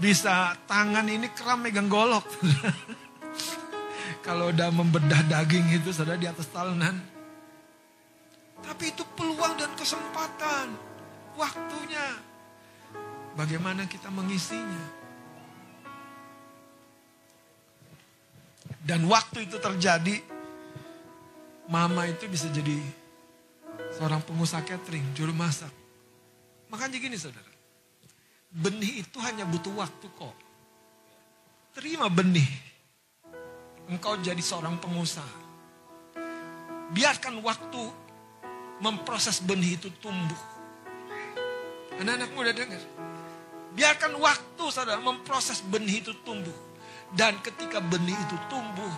Bisa 0.04 0.54
tangan 0.70 1.10
ini 1.10 1.25
keram 1.34 1.66
megang 1.66 1.89
golok. 1.89 2.25
kalau 4.25 4.54
udah 4.54 4.70
membedah 4.70 5.25
daging 5.25 5.74
itu 5.74 5.89
sudah 5.89 6.13
di 6.13 6.30
atas 6.30 6.46
talenan. 6.54 7.01
Tapi 8.62 8.94
itu 8.94 9.01
peluang 9.18 9.58
dan 9.58 9.74
kesempatan. 9.74 10.77
Waktunya. 11.34 12.22
Bagaimana 13.34 13.89
kita 13.89 14.13
mengisinya. 14.13 14.86
Dan 18.86 19.10
waktu 19.10 19.50
itu 19.50 19.58
terjadi. 19.58 20.22
Mama 21.68 22.08
itu 22.08 22.32
bisa 22.32 22.48
jadi 22.48 22.80
seorang 23.98 24.22
pengusaha 24.22 24.62
catering, 24.62 25.04
juru 25.18 25.34
masak. 25.34 25.74
Makanya 26.70 27.01
gini 27.01 27.18
saudara. 27.18 27.50
Benih 28.54 29.01
itu 29.01 29.18
hanya 29.25 29.44
butuh 29.50 29.74
waktu 29.74 30.08
kok. 30.13 30.36
Terima 31.74 32.06
benih 32.10 32.48
engkau 33.89 34.20
jadi 34.22 34.39
seorang 34.39 34.77
pengusaha. 34.77 35.48
Biarkan 36.94 37.42
waktu 37.44 37.84
memproses 38.80 39.42
benih 39.44 39.75
itu 39.75 39.89
tumbuh. 40.00 40.39
Anak-anak 41.98 42.30
muda 42.38 42.51
dengar. 42.54 42.80
Biarkan 43.74 44.13
waktu 44.22 44.63
saudara 44.70 45.01
memproses 45.01 45.60
benih 45.66 46.06
itu 46.06 46.13
tumbuh. 46.22 46.56
Dan 47.12 47.39
ketika 47.39 47.80
benih 47.80 48.16
itu 48.16 48.38
tumbuh 48.51 48.94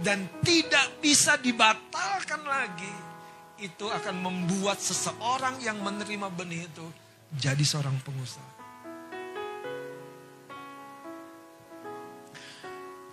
dan 0.00 0.24
tidak 0.40 0.88
bisa 1.04 1.36
dibatalkan 1.36 2.40
lagi, 2.48 3.13
itu 3.62 3.86
akan 3.86 4.16
membuat 4.18 4.82
seseorang 4.82 5.62
yang 5.62 5.78
menerima 5.78 6.26
benih 6.34 6.66
itu 6.66 6.86
jadi 7.34 7.64
seorang 7.66 7.98
pengusaha. 8.06 8.52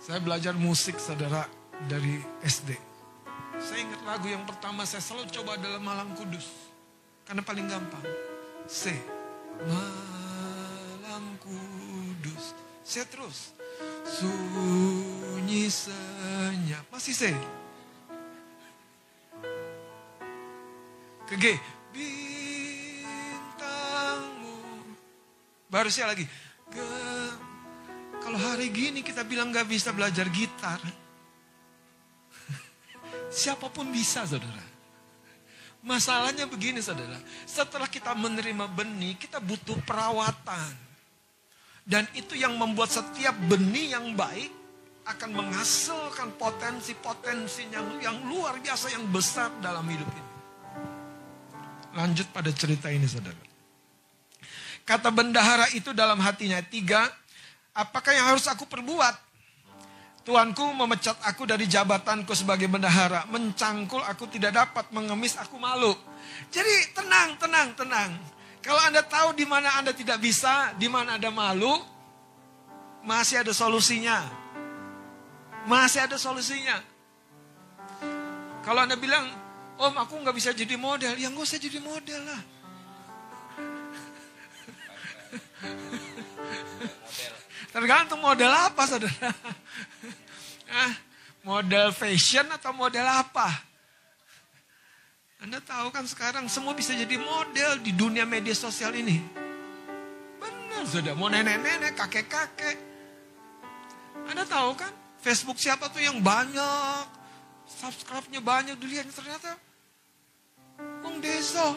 Saya 0.02 0.18
belajar 0.18 0.54
musik 0.54 0.98
saudara 0.98 1.46
dari 1.86 2.18
SD. 2.42 2.74
Saya 3.62 3.78
ingat 3.86 4.02
lagu 4.02 4.26
yang 4.26 4.42
pertama 4.42 4.82
saya 4.82 4.98
selalu 4.98 5.30
coba 5.30 5.54
adalah 5.54 5.78
Malang 5.78 6.10
Kudus. 6.18 6.50
Karena 7.22 7.42
paling 7.46 7.70
gampang. 7.70 8.02
C. 8.66 8.90
Malam 9.62 11.38
Kudus. 11.38 12.58
Saya 12.82 13.06
terus. 13.06 13.54
Sunyi 14.02 15.70
senyap. 15.70 16.82
Masih 16.90 17.14
C. 17.14 17.22
Ke 21.32 21.40
G. 21.40 21.56
Bintangmu. 21.96 23.24
Baru 25.72 25.88
saya 25.88 26.12
lagi. 26.12 26.28
Kalau 28.20 28.36
hari 28.36 28.68
gini 28.68 29.00
kita 29.00 29.24
bilang 29.24 29.48
gak 29.48 29.64
bisa 29.64 29.96
belajar 29.96 30.28
gitar. 30.28 30.76
Siapa 33.40 33.72
pun 33.72 33.88
bisa 33.88 34.28
saudara. 34.28 34.60
Masalahnya 35.80 36.44
begini 36.44 36.84
saudara. 36.84 37.16
Setelah 37.48 37.88
kita 37.88 38.12
menerima 38.12 38.68
benih 38.68 39.16
kita 39.16 39.40
butuh 39.40 39.80
perawatan. 39.88 40.76
Dan 41.80 42.04
itu 42.12 42.36
yang 42.36 42.60
membuat 42.60 42.92
setiap 42.92 43.32
benih 43.48 43.96
yang 43.96 44.12
baik 44.12 44.52
akan 45.08 45.32
menghasilkan 45.32 46.36
potensi-potensi 46.36 47.72
yang, 47.72 47.96
yang 48.04 48.20
luar 48.28 48.60
biasa 48.60 48.92
yang 48.92 49.08
besar 49.08 49.48
dalam 49.64 49.88
hidup 49.88 50.12
ini. 50.12 50.31
Lanjut 51.92 52.28
pada 52.32 52.48
cerita 52.52 52.88
ini 52.88 53.04
saudara. 53.04 53.38
Kata 54.82 55.14
bendahara 55.14 55.70
itu 55.76 55.94
dalam 55.94 56.18
hatinya 56.18 56.58
tiga, 56.64 57.06
Apakah 57.72 58.12
yang 58.12 58.36
harus 58.36 58.44
aku 58.52 58.68
perbuat? 58.68 59.32
Tuanku 60.22 60.62
memecat 60.76 61.18
aku 61.24 61.48
dari 61.48 61.64
jabatanku 61.66 62.30
sebagai 62.36 62.68
bendahara. 62.68 63.24
Mencangkul 63.32 64.04
aku 64.04 64.28
tidak 64.28 64.54
dapat, 64.54 64.92
mengemis 64.92 65.34
aku 65.40 65.56
malu. 65.56 65.96
Jadi 66.52 66.92
tenang, 66.94 67.34
tenang, 67.40 67.72
tenang. 67.74 68.10
Kalau 68.62 68.78
Anda 68.86 69.02
tahu 69.02 69.34
di 69.34 69.42
mana 69.48 69.80
Anda 69.80 69.90
tidak 69.96 70.22
bisa, 70.22 70.76
di 70.78 70.86
mana 70.86 71.18
Anda 71.18 71.32
malu, 71.32 71.74
masih 73.02 73.42
ada 73.42 73.50
solusinya. 73.56 74.20
Masih 75.66 76.06
ada 76.06 76.20
solusinya. 76.20 76.78
Kalau 78.62 78.84
Anda 78.84 78.94
bilang, 78.94 79.26
Om 79.82 79.98
aku 79.98 80.14
nggak 80.22 80.36
bisa 80.38 80.54
jadi 80.54 80.78
model, 80.78 81.18
ya 81.18 81.26
nggak 81.26 81.42
usah 81.42 81.58
jadi 81.58 81.82
model 81.82 82.22
lah. 82.22 82.42
Tergantung 87.74 88.22
model 88.22 88.46
apa 88.46 88.82
saudara. 88.86 89.34
Ah, 90.70 90.94
model 91.42 91.90
fashion 91.90 92.46
atau 92.54 92.70
model 92.70 93.02
apa? 93.02 93.50
Anda 95.42 95.58
tahu 95.58 95.90
kan 95.90 96.06
sekarang 96.06 96.46
semua 96.46 96.78
bisa 96.78 96.94
jadi 96.94 97.18
model 97.18 97.82
di 97.82 97.90
dunia 97.90 98.22
media 98.22 98.54
sosial 98.54 98.94
ini. 98.94 99.18
Benar 100.38 100.86
sudah, 100.86 101.18
mau 101.18 101.26
nenek-nenek, 101.26 101.98
kakek-kakek. 101.98 102.78
Anda 104.30 104.46
tahu 104.46 104.78
kan 104.78 104.94
Facebook 105.18 105.58
siapa 105.58 105.90
tuh 105.90 106.06
yang 106.06 106.22
banyak, 106.22 107.04
subscribe-nya 107.66 108.38
banyak, 108.38 108.78
dilihat 108.78 109.10
ternyata 109.10 109.71
Wong 111.02 111.16
Deso. 111.22 111.76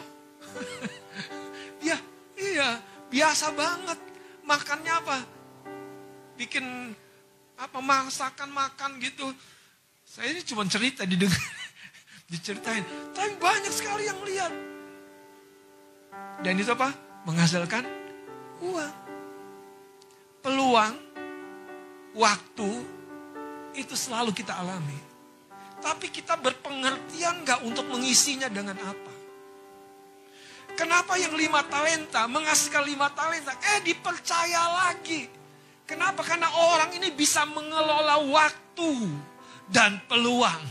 ya, 1.88 1.96
iya, 2.38 2.80
biasa 3.10 3.52
banget. 3.54 3.98
Makannya 4.46 4.94
apa? 4.94 5.18
bikin 6.36 6.92
apa 7.56 7.78
masakan 7.80 8.52
makan 8.52 9.00
gitu. 9.00 9.32
Saya 10.04 10.30
ini 10.30 10.44
cuma 10.44 10.62
cerita 10.68 11.02
didengar, 11.08 11.40
diceritain. 12.30 12.84
Tapi 13.16 13.32
banyak 13.40 13.72
sekali 13.72 14.06
yang 14.06 14.20
lihat. 14.22 14.52
Dan 16.44 16.60
itu 16.60 16.70
apa? 16.70 16.92
Menghasilkan 17.26 17.82
uang. 18.62 18.94
Peluang, 20.44 20.94
waktu, 22.14 22.70
itu 23.74 23.94
selalu 23.98 24.30
kita 24.30 24.54
alami. 24.54 24.94
Tapi 25.80 26.08
kita 26.08 26.40
berpengertian 26.40 27.44
gak 27.44 27.60
untuk 27.62 27.86
mengisinya 27.88 28.48
dengan 28.48 28.76
apa? 28.80 29.12
Kenapa 30.76 31.16
yang 31.16 31.32
lima 31.32 31.64
talenta 31.68 32.28
menghasilkan 32.28 32.84
lima 32.84 33.08
talenta? 33.16 33.56
Eh 33.76 33.80
dipercaya 33.80 34.60
lagi 34.84 35.36
Kenapa? 35.86 36.26
Karena 36.26 36.50
orang 36.50 36.90
ini 36.98 37.14
bisa 37.14 37.46
mengelola 37.46 38.18
waktu 38.26 38.90
dan 39.70 40.02
peluang. 40.10 40.62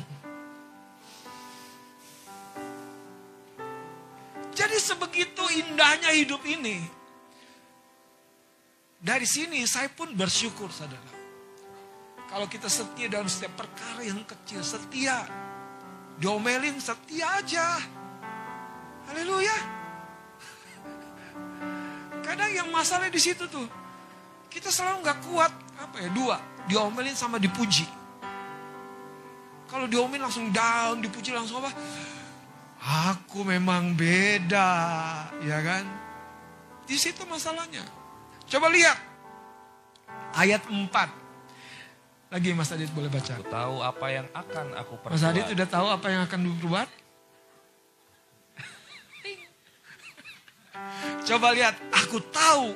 Jadi 4.52 4.78
sebegitu 4.80 5.44
indahnya 5.56 6.12
hidup 6.12 6.44
ini. 6.44 6.84
Dari 9.00 9.24
sini 9.24 9.64
saya 9.64 9.88
pun 9.88 10.12
bersyukur 10.12 10.68
saudara. 10.68 11.25
Kalau 12.30 12.46
kita 12.50 12.68
setia 12.68 13.08
dalam 13.08 13.30
setiap 13.30 13.66
perkara 13.66 14.02
yang 14.04 14.22
kecil, 14.28 14.60
setia. 14.66 15.24
Diomelin 16.20 16.80
setia 16.80 17.40
aja. 17.40 17.80
Haleluya. 19.12 19.58
Kadang 22.26 22.52
yang 22.52 22.68
masalah 22.74 23.08
di 23.12 23.22
situ 23.22 23.46
tuh 23.46 23.68
kita 24.50 24.72
selalu 24.72 25.04
nggak 25.04 25.20
kuat. 25.28 25.52
Apa 25.78 25.96
ya? 26.00 26.10
Dua. 26.16 26.38
Diomelin 26.66 27.14
sama 27.14 27.38
dipuji. 27.38 27.86
Kalau 29.68 29.86
diomelin 29.92 30.24
langsung 30.24 30.50
down, 30.56 31.04
dipuji 31.04 31.36
langsung 31.36 31.60
apa? 31.60 31.76
Aku 33.12 33.44
memang 33.44 33.98
beda, 33.98 34.72
ya 35.42 35.60
kan? 35.60 35.84
Di 36.86 36.96
situ 36.96 37.26
masalahnya. 37.28 37.82
Coba 38.46 38.70
lihat 38.70 38.96
ayat 40.38 40.64
4. 40.70 41.25
Lagi 42.36 42.52
Mas 42.52 42.68
Adit 42.76 42.92
boleh 42.92 43.08
baca. 43.08 43.32
Aku 43.32 43.48
tahu 43.48 43.80
apa 43.80 44.06
yang 44.12 44.28
akan 44.36 44.76
aku 44.76 45.00
perbuat. 45.00 45.16
Mas 45.16 45.24
Adit 45.24 45.48
udah 45.56 45.68
tahu 45.72 45.88
apa 45.88 46.08
yang 46.12 46.22
akan 46.28 46.40
diperbuat? 46.44 46.90
Coba 51.24 51.56
lihat, 51.56 51.80
aku 51.96 52.20
tahu 52.28 52.76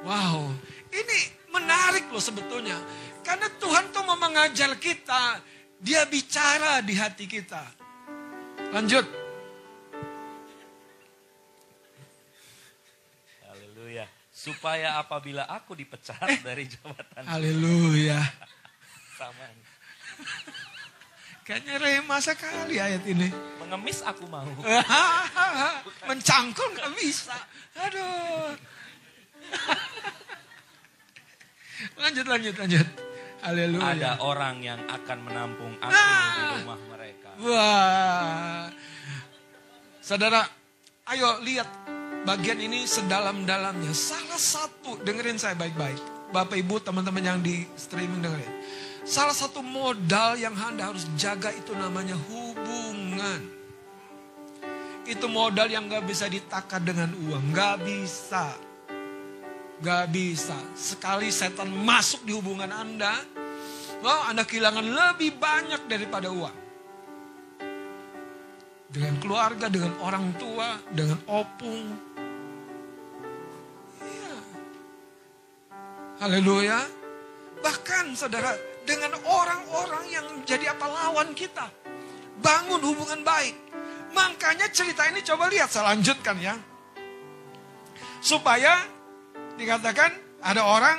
Wow, 0.00 0.48
ini 0.88 1.18
menarik 1.52 2.08
loh 2.08 2.22
sebetulnya. 2.22 2.76
Karena 3.20 3.52
Tuhan 3.60 3.92
tuh 3.92 4.00
mau 4.08 4.16
mengajar 4.16 4.72
kita. 4.80 5.44
Dia 5.80 6.08
bicara 6.08 6.80
di 6.80 6.96
hati 6.96 7.28
kita. 7.28 7.60
Lanjut. 8.72 9.19
Supaya 14.40 14.96
apabila 14.96 15.44
aku 15.44 15.76
dipecat 15.76 16.40
dari 16.40 16.64
jabatan 16.64 17.28
Haleluya. 17.28 18.24
sama 19.20 19.44
Kayaknya 21.44 21.76
rema 21.76 22.16
sekali 22.22 22.80
ayat 22.80 23.04
ini. 23.04 23.28
mengemis 23.60 24.00
aku 24.00 24.24
mau. 24.30 24.46
Mencangkul 26.08 26.72
nggak 26.72 26.90
bisa. 26.96 27.36
Aduh. 27.76 28.54
lanjut, 32.00 32.26
lanjut, 32.28 32.54
lanjut. 32.56 32.86
Haleluya. 33.40 33.82
Ada 33.82 34.10
orang 34.20 34.56
yang 34.62 34.80
akan 34.88 35.18
menampung 35.20 35.72
aku 35.80 35.90
Nah. 35.90 36.28
di 36.30 36.42
rumah 36.60 36.80
mereka. 36.92 37.30
Wah. 37.40 38.64
Saudara, 40.00 40.44
ayo 41.08 41.40
lihat 41.40 41.66
bagian 42.24 42.60
ini 42.60 42.84
sedalam-dalamnya. 42.84 43.92
Salah 43.96 44.40
satu, 44.40 45.00
dengerin 45.00 45.40
saya 45.40 45.56
baik-baik. 45.56 46.00
Bapak 46.30 46.56
Ibu, 46.56 46.78
teman-teman 46.84 47.24
yang 47.24 47.38
di 47.42 47.66
streaming 47.74 48.22
dengerin. 48.22 48.52
Salah 49.02 49.34
satu 49.34 49.64
modal 49.64 50.38
yang 50.38 50.54
Anda 50.54 50.92
harus 50.92 51.08
jaga 51.18 51.50
itu 51.50 51.74
namanya 51.74 52.14
hubungan. 52.14 53.40
Itu 55.08 55.26
modal 55.26 55.66
yang 55.66 55.90
gak 55.90 56.06
bisa 56.06 56.30
ditakar 56.30 56.84
dengan 56.84 57.10
uang. 57.10 57.50
Gak 57.50 57.82
bisa. 57.82 58.54
Gak 59.82 60.12
bisa. 60.12 60.54
Sekali 60.76 61.32
setan 61.34 61.72
masuk 61.72 62.22
di 62.22 62.36
hubungan 62.36 62.70
Anda, 62.70 63.16
oh, 64.04 64.22
Anda 64.30 64.46
kehilangan 64.46 64.86
lebih 64.86 65.40
banyak 65.40 65.88
daripada 65.90 66.30
uang 66.30 66.59
dengan 68.90 69.14
keluarga, 69.22 69.70
dengan 69.70 69.94
orang 70.02 70.34
tua, 70.34 70.82
dengan 70.90 71.18
opung. 71.30 71.94
Iya. 74.02 74.36
Haleluya. 76.18 76.78
Bahkan 77.62 78.18
saudara, 78.18 78.50
dengan 78.82 79.14
orang-orang 79.22 80.04
yang 80.10 80.26
menjadi 80.34 80.74
apa 80.74 80.86
lawan 80.90 81.30
kita. 81.38 81.70
Bangun 82.42 82.82
hubungan 82.82 83.22
baik. 83.22 83.54
Makanya 84.10 84.66
cerita 84.74 85.06
ini 85.06 85.22
coba 85.22 85.46
lihat, 85.46 85.70
saya 85.70 85.94
lanjutkan 85.94 86.34
ya. 86.42 86.58
Supaya 88.18 88.84
dikatakan 89.54 90.42
ada 90.42 90.66
orang 90.66 90.98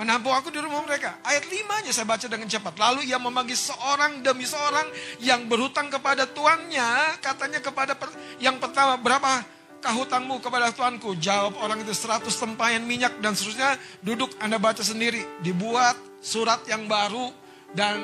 menampung 0.00 0.32
aku 0.32 0.48
di 0.48 0.56
rumah 0.56 0.80
mereka. 0.80 1.20
Ayat 1.20 1.44
5-nya 1.44 1.92
saya 1.92 2.08
baca 2.08 2.24
dengan 2.24 2.48
cepat. 2.48 2.72
Lalu 2.80 3.12
ia 3.12 3.20
memanggil 3.20 3.52
seorang 3.52 4.24
demi 4.24 4.48
seorang 4.48 4.88
yang 5.20 5.44
berhutang 5.44 5.92
kepada 5.92 6.24
tuannya. 6.24 7.20
Katanya 7.20 7.60
kepada 7.60 7.92
per- 7.92 8.16
yang 8.40 8.56
pertama, 8.56 8.96
berapa 8.96 9.44
hutangmu 9.84 10.40
kepada 10.40 10.72
tuanku? 10.72 11.20
Jawab 11.20 11.60
orang 11.60 11.84
itu 11.84 11.92
100 11.92 12.32
tempayan 12.32 12.80
minyak 12.80 13.20
dan 13.20 13.36
seterusnya. 13.36 13.76
Duduk 14.00 14.32
Anda 14.40 14.56
baca 14.56 14.80
sendiri. 14.80 15.44
Dibuat 15.44 16.00
surat 16.24 16.64
yang 16.64 16.88
baru. 16.88 17.28
Dan 17.76 18.00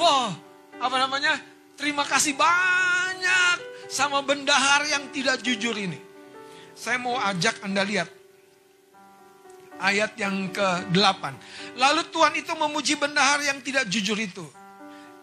wah 0.00 0.32
apa 0.80 0.96
namanya? 0.96 1.36
Terima 1.76 2.08
kasih 2.08 2.32
banyak 2.40 3.84
sama 3.92 4.24
bendahar 4.24 4.88
yang 4.88 5.12
tidak 5.12 5.44
jujur 5.44 5.76
ini. 5.76 6.00
Saya 6.72 6.96
mau 6.96 7.20
ajak 7.20 7.60
Anda 7.60 7.84
lihat 7.84 8.23
ayat 9.80 10.14
yang 10.18 10.50
ke-8. 10.50 11.22
Lalu 11.78 12.02
Tuhan 12.10 12.34
itu 12.38 12.52
memuji 12.54 12.94
bendahar 12.98 13.42
yang 13.42 13.58
tidak 13.62 13.88
jujur 13.90 14.18
itu. 14.18 14.46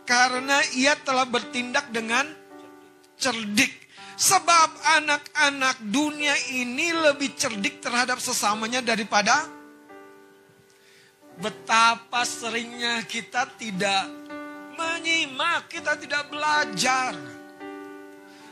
Karena 0.03 0.59
ia 0.75 0.97
telah 0.99 1.23
bertindak 1.27 1.87
dengan 1.93 2.27
cerdik. 3.15 3.71
Sebab 4.21 4.69
anak-anak 5.01 5.81
dunia 5.89 6.35
ini 6.53 6.93
lebih 6.93 7.33
cerdik 7.33 7.81
terhadap 7.81 8.21
sesamanya 8.21 8.83
daripada 8.85 9.49
betapa 11.41 12.21
seringnya 12.21 13.01
kita 13.09 13.49
tidak 13.57 14.05
menyimak, 14.77 15.65
kita 15.69 15.97
tidak 15.97 16.29
belajar. 16.29 17.17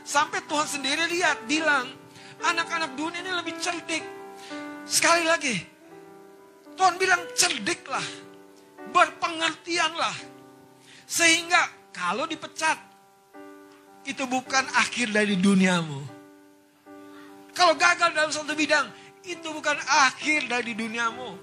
Sampai 0.02 0.42
Tuhan 0.50 0.66
sendiri 0.66 1.06
lihat, 1.06 1.46
bilang, 1.46 1.86
anak-anak 2.42 2.98
dunia 2.98 3.22
ini 3.22 3.30
lebih 3.30 3.56
cerdik. 3.62 4.02
Sekali 4.90 5.22
lagi, 5.30 5.54
Tuhan 6.80 6.96
bilang 6.96 7.20
cerdiklah, 7.36 8.08
berpengertianlah. 8.96 10.16
Sehingga 11.04 11.92
kalau 11.92 12.24
dipecat, 12.24 12.80
itu 14.08 14.24
bukan 14.24 14.64
akhir 14.80 15.12
dari 15.12 15.36
duniamu. 15.36 16.00
Kalau 17.52 17.76
gagal 17.76 18.16
dalam 18.16 18.32
satu 18.32 18.56
bidang, 18.56 18.88
itu 19.28 19.44
bukan 19.52 19.76
akhir 20.08 20.48
dari 20.48 20.72
duniamu. 20.72 21.36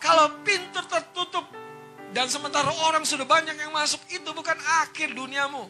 Kalau 0.00 0.40
pintu 0.40 0.80
tertutup 0.88 1.44
dan 2.16 2.24
sementara 2.32 2.72
orang 2.88 3.04
sudah 3.04 3.28
banyak 3.28 3.60
yang 3.60 3.76
masuk, 3.76 4.00
itu 4.08 4.32
bukan 4.32 4.56
akhir 4.80 5.12
duniamu. 5.12 5.68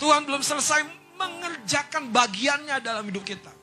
Tuhan 0.00 0.24
belum 0.24 0.40
selesai 0.40 0.88
mengerjakan 1.20 2.08
bagiannya 2.08 2.80
dalam 2.80 3.04
hidup 3.12 3.28
kita. 3.28 3.59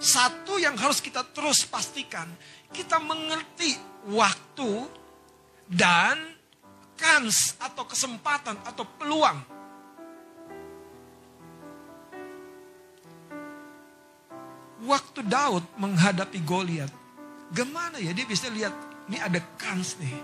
Satu 0.00 0.56
yang 0.56 0.76
harus 0.80 1.04
kita 1.04 1.20
terus 1.36 1.68
pastikan, 1.68 2.28
kita 2.72 2.96
mengerti 3.02 3.76
waktu 4.08 4.88
dan 5.68 6.16
kans 6.96 7.56
atau 7.60 7.84
kesempatan 7.84 8.56
atau 8.64 8.84
peluang. 8.96 9.38
Waktu 14.80 15.20
Daud 15.28 15.64
menghadapi 15.76 16.40
Goliat, 16.40 16.88
gimana 17.52 18.00
ya 18.00 18.16
dia 18.16 18.24
bisa 18.24 18.48
lihat 18.48 18.72
ini 19.12 19.20
ada 19.20 19.40
kans 19.60 20.00
nih. 20.00 20.16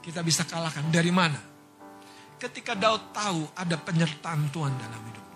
Kita 0.00 0.24
bisa 0.24 0.48
kalahkan 0.48 0.88
dari 0.88 1.12
mana? 1.12 1.36
Ketika 2.40 2.72
Daud 2.72 3.12
tahu 3.12 3.44
ada 3.52 3.76
penyertaan 3.76 4.48
Tuhan 4.48 4.72
dalam 4.80 5.02
hidupnya. 5.04 5.29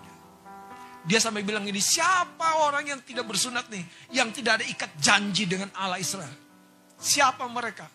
Dia 1.05 1.21
sampai 1.21 1.45
bilang 1.45 1.61
ini, 1.69 1.77
siapa 1.77 2.65
orang 2.65 2.89
yang 2.89 2.99
tidak 3.05 3.29
bersunat 3.29 3.69
nih? 3.69 3.85
Yang 4.09 4.41
tidak 4.41 4.61
ada 4.61 4.65
ikat 4.65 4.91
janji 4.97 5.45
dengan 5.45 5.69
Allah 5.77 6.01
Israel. 6.01 6.33
Siapa 6.97 7.45
mereka? 7.45 7.85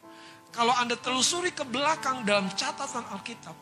Kalau 0.55 0.71
Anda 0.75 0.95
telusuri 0.95 1.51
ke 1.51 1.67
belakang 1.67 2.23
dalam 2.23 2.47
catatan 2.55 3.03
Alkitab. 3.11 3.57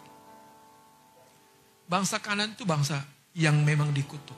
Bangsa 1.89 2.21
kanan 2.21 2.53
itu 2.53 2.69
bangsa 2.69 3.01
yang 3.33 3.57
memang 3.65 3.89
dikutuk. 3.97 4.37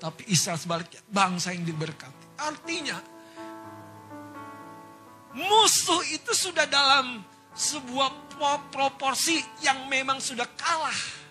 Tapi 0.00 0.24
Israel 0.32 0.56
sebaliknya, 0.56 1.00
bangsa 1.08 1.52
yang 1.52 1.68
diberkati. 1.68 2.40
Artinya, 2.40 2.96
musuh 5.36 6.00
itu 6.16 6.32
sudah 6.32 6.64
dalam 6.64 7.20
sebuah 7.52 8.68
proporsi 8.72 9.40
yang 9.64 9.88
memang 9.88 10.20
sudah 10.20 10.48
kalah. 10.56 11.25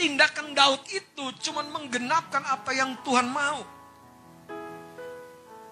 Tindakan 0.00 0.56
Daud 0.56 0.80
itu 0.88 1.24
cuma 1.44 1.60
menggenapkan 1.68 2.40
apa 2.40 2.72
yang 2.72 2.96
Tuhan 3.04 3.28
mau. 3.28 3.60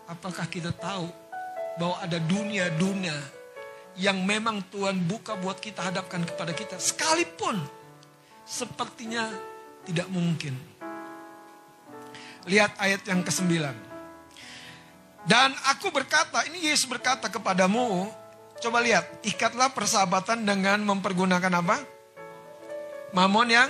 Apakah 0.05 0.45
kita 0.53 0.69
tahu 0.77 1.09
bahwa 1.81 1.97
ada 2.05 2.21
dunia-dunia 2.21 3.17
yang 3.97 4.21
memang 4.21 4.61
Tuhan 4.69 5.01
buka 5.09 5.33
buat 5.41 5.57
kita 5.57 5.89
hadapkan 5.89 6.29
kepada 6.29 6.53
kita. 6.53 6.77
Sekalipun 6.77 7.57
sepertinya 8.45 9.33
tidak 9.89 10.13
mungkin. 10.13 10.53
Lihat 12.45 12.77
ayat 12.77 13.03
yang 13.09 13.25
ke-9. 13.25 13.49
Dan 15.29 15.51
aku 15.73 15.89
berkata, 15.89 16.45
ini 16.49 16.69
Yesus 16.69 16.85
berkata 16.85 17.33
kepadamu, 17.33 18.09
coba 18.61 18.79
lihat, 18.85 19.05
ikatlah 19.25 19.73
persahabatan 19.73 20.45
dengan 20.45 20.85
mempergunakan 20.85 21.53
apa? 21.65 21.77
Mamon 23.13 23.49
yang 23.49 23.69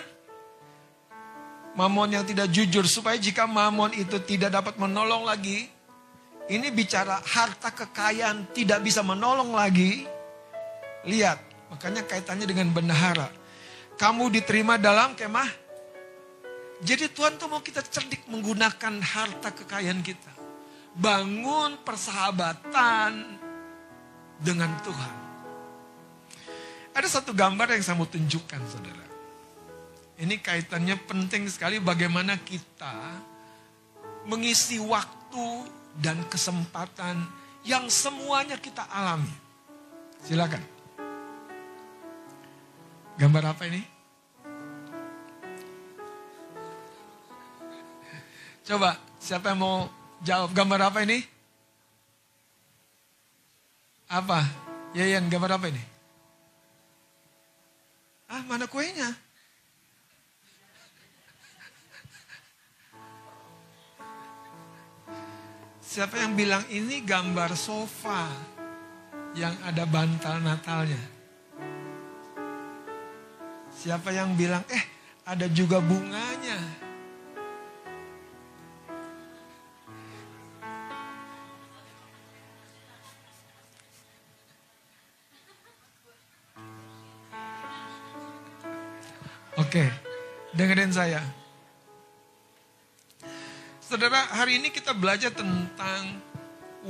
mamon 1.76 2.14
yang 2.14 2.24
tidak 2.24 2.48
jujur 2.48 2.86
supaya 2.86 3.18
jika 3.20 3.44
mamon 3.44 3.92
itu 3.96 4.16
tidak 4.24 4.54
dapat 4.54 4.78
menolong 4.80 5.26
lagi, 5.26 5.68
ini 6.48 6.72
bicara 6.72 7.20
harta 7.20 7.68
kekayaan 7.68 8.48
tidak 8.56 8.80
bisa 8.80 9.04
menolong 9.04 9.52
lagi. 9.52 10.08
Lihat, 11.04 11.38
makanya 11.68 12.04
kaitannya 12.08 12.48
dengan 12.48 12.72
bendahara. 12.72 13.28
Kamu 14.00 14.32
diterima 14.32 14.80
dalam 14.80 15.12
kemah. 15.12 15.50
Jadi 16.78 17.10
Tuhan 17.10 17.34
tuh 17.36 17.50
mau 17.50 17.58
kita 17.58 17.82
cerdik 17.82 18.24
menggunakan 18.30 18.94
harta 19.02 19.50
kekayaan 19.50 20.00
kita. 20.00 20.32
Bangun 20.94 21.82
persahabatan 21.82 23.38
dengan 24.38 24.70
Tuhan. 24.86 25.14
Ada 26.94 27.20
satu 27.20 27.34
gambar 27.34 27.74
yang 27.74 27.82
saya 27.82 27.98
mau 27.98 28.08
tunjukkan 28.08 28.60
saudara. 28.70 29.07
Ini 30.18 30.34
kaitannya 30.42 30.98
penting 31.06 31.46
sekali 31.46 31.78
bagaimana 31.78 32.34
kita 32.42 33.22
mengisi 34.26 34.82
waktu 34.82 35.46
dan 36.02 36.18
kesempatan 36.26 37.22
yang 37.62 37.86
semuanya 37.86 38.58
kita 38.58 38.82
alami. 38.90 39.30
Silakan. 40.26 40.58
Gambar 43.14 43.54
apa 43.54 43.62
ini? 43.70 43.82
Coba, 48.66 48.98
siapa 49.22 49.54
yang 49.54 49.62
mau 49.62 49.86
jawab 50.20 50.50
gambar 50.50 50.90
apa 50.90 50.98
ini? 51.06 51.22
Apa? 54.10 54.42
Yayan, 54.98 55.30
gambar 55.30 55.62
apa 55.62 55.66
ini? 55.70 55.82
Ah, 58.28 58.42
mana 58.44 58.66
kuenya? 58.66 59.27
Siapa 65.88 66.20
yang 66.20 66.36
bilang 66.36 66.68
ini 66.68 67.00
gambar 67.00 67.56
sofa 67.56 68.28
yang 69.32 69.56
ada 69.64 69.88
bantal 69.88 70.36
Natalnya? 70.36 71.00
Siapa 73.72 74.12
yang 74.12 74.36
bilang, 74.36 74.60
eh 74.68 74.84
ada 75.24 75.48
juga 75.48 75.80
bunganya? 75.80 76.60
Oke, 89.56 89.88
dengerin 90.52 90.92
saya. 90.92 91.37
Saudara, 93.88 94.20
hari 94.36 94.60
ini 94.60 94.68
kita 94.68 94.92
belajar 94.92 95.32
tentang 95.32 96.20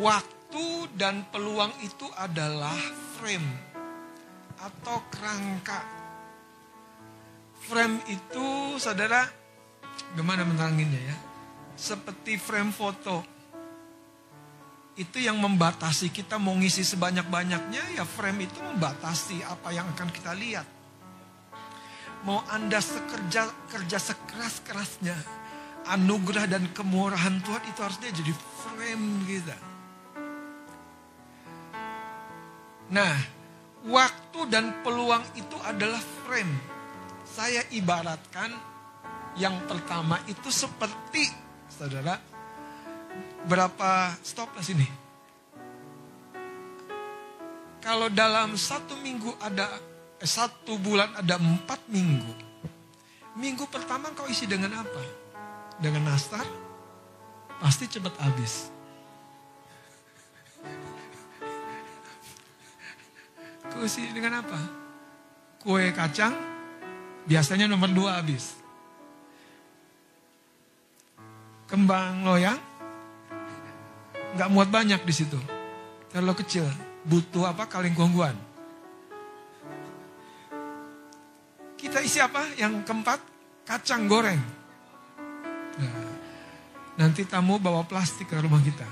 waktu 0.03 0.67
dan 0.99 1.23
peluang 1.31 1.71
itu 1.87 2.11
adalah 2.19 2.75
frame 3.15 3.47
atau 4.59 5.07
kerangka. 5.07 5.79
Frame 7.71 8.03
itu, 8.11 8.75
saudara, 8.83 9.31
gimana 10.19 10.43
meneranginnya 10.43 11.15
ya? 11.15 11.17
Seperti 11.79 12.35
frame 12.35 12.75
foto. 12.75 13.23
Itu 14.99 15.23
yang 15.23 15.39
membatasi 15.39 16.11
kita 16.11 16.35
mau 16.43 16.59
ngisi 16.59 16.83
sebanyak-banyaknya, 16.83 17.95
ya 17.95 18.03
frame 18.03 18.51
itu 18.51 18.59
membatasi 18.59 19.47
apa 19.47 19.71
yang 19.71 19.87
akan 19.95 20.11
kita 20.11 20.35
lihat. 20.35 20.67
Mau 22.27 22.43
Anda 22.51 22.83
sekerja 22.83 23.47
kerja 23.71 24.03
sekeras-kerasnya, 24.03 25.38
anugerah 25.89 26.45
dan 26.45 26.69
kemurahan 26.77 27.41
Tuhan 27.41 27.63
itu 27.65 27.81
harusnya 27.81 28.11
jadi 28.13 28.33
frame 28.33 29.07
kita. 29.25 29.57
Nah, 32.89 33.15
waktu 33.85 34.41
dan 34.49 34.81
peluang 34.81 35.25
itu 35.37 35.57
adalah 35.65 36.01
frame. 36.25 36.53
Saya 37.29 37.61
ibaratkan 37.73 38.51
yang 39.37 39.55
pertama 39.69 40.19
itu 40.27 40.49
seperti, 40.49 41.29
saudara, 41.69 42.17
berapa 43.45 44.17
stop 44.25 44.57
lah 44.57 44.65
sini. 44.65 44.89
Kalau 47.79 48.11
dalam 48.11 48.59
satu 48.59 48.99
minggu 49.01 49.37
ada, 49.39 49.69
eh, 50.19 50.29
satu 50.29 50.77
bulan 50.81 51.15
ada 51.15 51.39
empat 51.39 51.87
minggu. 51.89 52.33
Minggu 53.39 53.71
pertama 53.71 54.11
kau 54.19 54.27
isi 54.27 54.51
dengan 54.51 54.83
apa? 54.83 55.28
Dengan 55.79 56.11
nastar? 56.11 56.43
Pasti 57.63 57.87
cepat 57.87 58.15
habis. 58.19 58.71
Kau 63.71 63.87
isi 63.87 64.11
dengan 64.11 64.43
apa? 64.43 64.59
Kue 65.63 65.95
kacang, 65.95 66.35
biasanya 67.31 67.71
nomor 67.71 67.95
dua 67.95 68.19
habis. 68.19 68.59
Kembang 71.71 72.27
loyang, 72.27 72.59
nggak 74.35 74.51
muat 74.51 74.71
banyak 74.73 74.99
di 75.07 75.15
situ. 75.15 75.39
Terlalu 76.11 76.43
kecil, 76.43 76.67
butuh 77.07 77.55
apa 77.55 77.71
kaleng 77.71 77.95
kongguan. 77.95 78.35
Kita 81.79 82.03
isi 82.03 82.19
apa? 82.19 82.51
Yang 82.59 82.83
keempat, 82.83 83.21
kacang 83.63 84.11
goreng. 84.11 84.58
Nah, 85.79 85.95
nanti 86.99 87.23
tamu 87.23 87.63
bawa 87.63 87.87
plastik 87.87 88.31
ke 88.31 88.37
rumah 88.39 88.59
kita. 88.61 88.87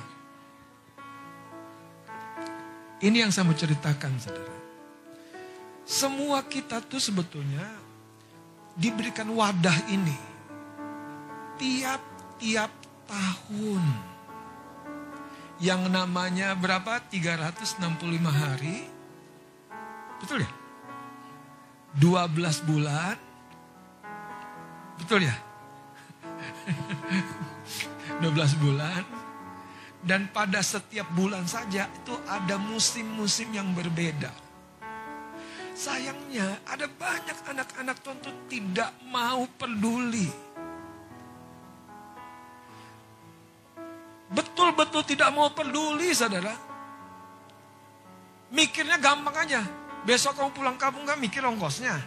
Ini 3.02 3.26
yang 3.26 3.30
saya 3.34 3.44
mau 3.44 3.58
ceritakan, 3.58 4.16
saudara. 4.16 4.56
Semua 5.86 6.42
kita 6.42 6.82
tuh 6.82 6.98
sebetulnya 6.98 7.62
diberikan 8.74 9.30
wadah 9.30 9.86
ini 9.92 10.18
tiap-tiap 11.60 12.72
tahun. 13.06 13.84
Yang 15.56 15.82
namanya 15.88 16.52
berapa? 16.52 17.00
365 17.08 17.80
hari. 18.28 18.84
Betul 20.20 20.44
ya? 20.44 20.52
12 21.96 22.68
bulan. 22.68 23.16
Betul 25.00 25.24
ya? 25.24 25.36
12 28.22 28.62
bulan. 28.62 29.02
Dan 30.06 30.30
pada 30.30 30.62
setiap 30.62 31.10
bulan 31.18 31.50
saja 31.50 31.90
itu 31.90 32.14
ada 32.30 32.54
musim-musim 32.62 33.50
yang 33.50 33.74
berbeda. 33.74 34.30
Sayangnya 35.74 36.62
ada 36.64 36.86
banyak 36.86 37.38
anak-anak 37.52 37.96
Tuhan 38.00 38.18
itu 38.22 38.32
tidak 38.48 38.94
mau 39.10 39.44
peduli. 39.58 40.30
Betul-betul 44.30 45.02
tidak 45.06 45.30
mau 45.34 45.50
peduli 45.50 46.14
saudara. 46.14 46.54
Mikirnya 48.54 49.02
gampang 49.02 49.36
aja. 49.42 49.62
Besok 50.06 50.38
kamu 50.38 50.50
pulang 50.54 50.76
kampung 50.78 51.02
gak 51.02 51.18
mikir 51.18 51.42
ongkosnya. 51.42 51.98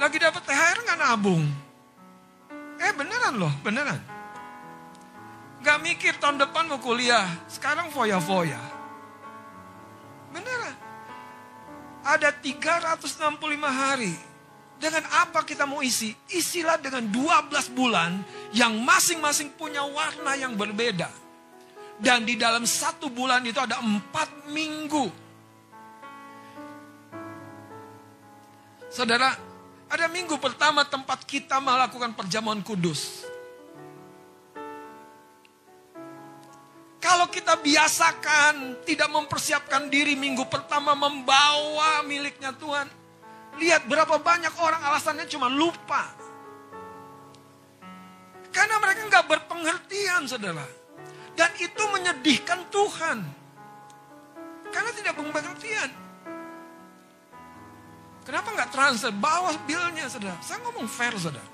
Lagi 0.00 0.16
dapat 0.18 0.42
THR 0.42 0.78
nggak 0.82 0.98
nabung. 0.98 1.44
Eh 2.80 2.92
beneran 2.94 3.34
loh, 3.38 3.52
beneran. 3.62 4.00
Gak 5.64 5.80
mikir 5.80 6.20
tahun 6.20 6.36
depan 6.36 6.68
mau 6.68 6.80
kuliah. 6.82 7.24
Sekarang 7.48 7.88
foya-foya. 7.88 8.60
Beneran. 10.34 10.76
Ada 12.04 12.36
365 12.36 13.40
hari. 13.64 14.12
Dengan 14.76 15.08
apa 15.24 15.40
kita 15.46 15.64
mau 15.64 15.80
isi? 15.80 16.12
Isilah 16.28 16.76
dengan 16.76 17.08
12 17.08 17.72
bulan 17.72 18.20
yang 18.52 18.76
masing-masing 18.84 19.56
punya 19.56 19.80
warna 19.88 20.36
yang 20.36 20.52
berbeda. 20.52 21.08
Dan 21.96 22.28
di 22.28 22.36
dalam 22.36 22.68
satu 22.68 23.08
bulan 23.08 23.40
itu 23.46 23.56
ada 23.56 23.80
empat 23.80 24.50
minggu. 24.52 25.08
Saudara, 28.92 29.53
ada 29.94 30.10
minggu 30.10 30.34
pertama 30.42 30.82
tempat 30.82 31.22
kita 31.22 31.62
melakukan 31.62 32.18
perjamuan 32.18 32.58
kudus. 32.66 33.22
Kalau 36.98 37.30
kita 37.30 37.54
biasakan 37.62 38.82
tidak 38.82 39.06
mempersiapkan 39.14 39.86
diri 39.86 40.18
minggu 40.18 40.50
pertama 40.50 40.98
membawa 40.98 42.02
miliknya 42.02 42.50
Tuhan. 42.58 42.90
Lihat 43.54 43.86
berapa 43.86 44.18
banyak 44.18 44.50
orang 44.58 44.82
alasannya 44.82 45.30
cuma 45.30 45.46
lupa. 45.46 46.10
Karena 48.50 48.82
mereka 48.82 49.06
nggak 49.06 49.26
berpengertian 49.30 50.26
saudara. 50.26 50.66
Dan 51.38 51.54
itu 51.62 51.82
menyedihkan 51.94 52.66
Tuhan. 52.66 53.18
Karena 54.74 54.90
tidak 54.90 55.14
berpengertian. 55.14 56.03
Kenapa 58.24 58.48
nggak 58.56 58.70
transfer? 58.72 59.12
Bawa 59.12 59.52
bilnya 59.68 60.08
saudara. 60.08 60.40
Saya 60.40 60.64
ngomong 60.64 60.88
fair 60.88 61.12
saudara. 61.20 61.44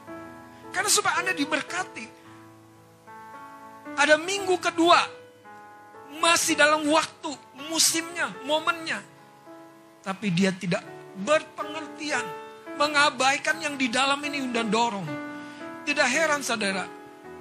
Karena 0.71 0.87
supaya 0.87 1.19
Anda 1.19 1.35
diberkati. 1.35 2.07
Ada 3.99 4.15
minggu 4.17 4.55
kedua. 4.63 5.03
Masih 6.23 6.59
dalam 6.59 6.87
waktu, 6.91 7.31
musimnya, 7.71 8.31
momennya. 8.47 9.03
Tapi 10.03 10.31
dia 10.31 10.55
tidak 10.55 10.83
berpengertian. 11.27 12.23
Mengabaikan 12.79 13.61
yang 13.61 13.75
di 13.75 13.91
dalam 13.91 14.23
ini 14.25 14.47
dan 14.55 14.71
dorong. 14.71 15.05
Tidak 15.85 16.07
heran 16.07 16.41
saudara. 16.41 16.87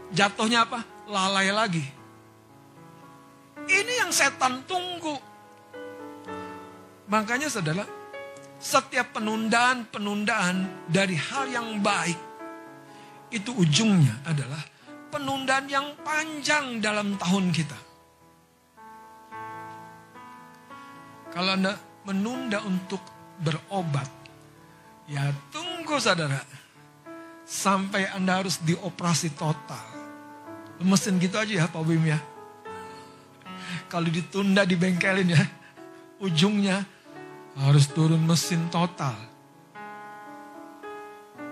Jatuhnya 0.10 0.66
apa? 0.66 0.82
Lalai 1.06 1.54
lagi. 1.54 1.86
Ini 3.70 3.94
yang 4.06 4.10
setan 4.10 4.66
tunggu. 4.66 5.14
Makanya 7.10 7.50
saudara, 7.50 7.86
setiap 8.60 9.16
penundaan-penundaan 9.16 10.88
dari 10.92 11.16
hal 11.16 11.48
yang 11.48 11.80
baik, 11.80 12.20
itu 13.32 13.56
ujungnya 13.56 14.20
adalah 14.28 14.60
penundaan 15.10 15.66
yang 15.72 15.96
panjang 16.04 16.84
dalam 16.84 17.16
tahun 17.16 17.56
kita. 17.56 17.80
Kalau 21.32 21.56
Anda 21.56 21.78
menunda 22.04 22.60
untuk 22.68 23.00
berobat, 23.40 24.10
ya 25.08 25.32
tunggu 25.56 25.96
saudara. 25.98 26.44
Sampai 27.50 28.06
Anda 28.14 28.46
harus 28.46 28.62
dioperasi 28.62 29.34
total. 29.34 29.82
Mesin 30.84 31.18
gitu 31.18 31.34
aja 31.34 31.66
ya 31.66 31.66
Pak 31.66 31.82
Bim 31.82 32.06
ya. 32.06 32.22
kalau 33.90 34.06
ditunda 34.06 34.64
di 34.70 34.78
bengkelin 34.78 35.34
ya, 35.34 35.42
ujungnya 36.22 36.86
harus 37.58 37.90
turun 37.90 38.22
mesin 38.22 38.70
total. 38.70 39.16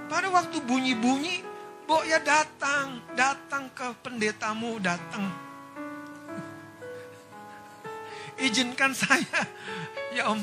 Pada 0.07 0.27
waktu 0.29 0.61
bunyi-bunyi, 0.63 1.47
Bok 1.87 2.03
ya 2.03 2.19
datang, 2.19 2.99
datang 3.15 3.71
ke 3.71 3.87
pendetamu, 4.03 4.75
datang. 4.83 5.23
Izinkan 8.35 8.91
saya, 8.91 9.47
ya 10.11 10.27
om, 10.27 10.39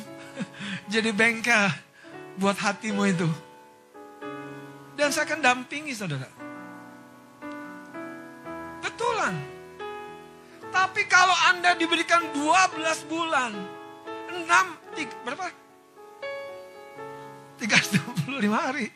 jadi 0.88 1.12
bengkel 1.12 1.68
buat 2.40 2.56
hatimu 2.56 3.04
itu. 3.12 3.28
Dan 4.96 5.12
saya 5.12 5.28
akan 5.28 5.44
dampingi 5.44 5.92
saudara. 5.92 6.26
Betulan. 8.80 9.36
Tapi 10.72 11.04
kalau 11.04 11.36
Anda 11.52 11.76
diberikan 11.76 12.24
12 12.32 13.04
bulan, 13.04 13.52
6, 14.42 14.98
tiga, 14.98 15.14
berapa? 15.22 15.46
365 17.62 18.50
hari. 18.50 18.90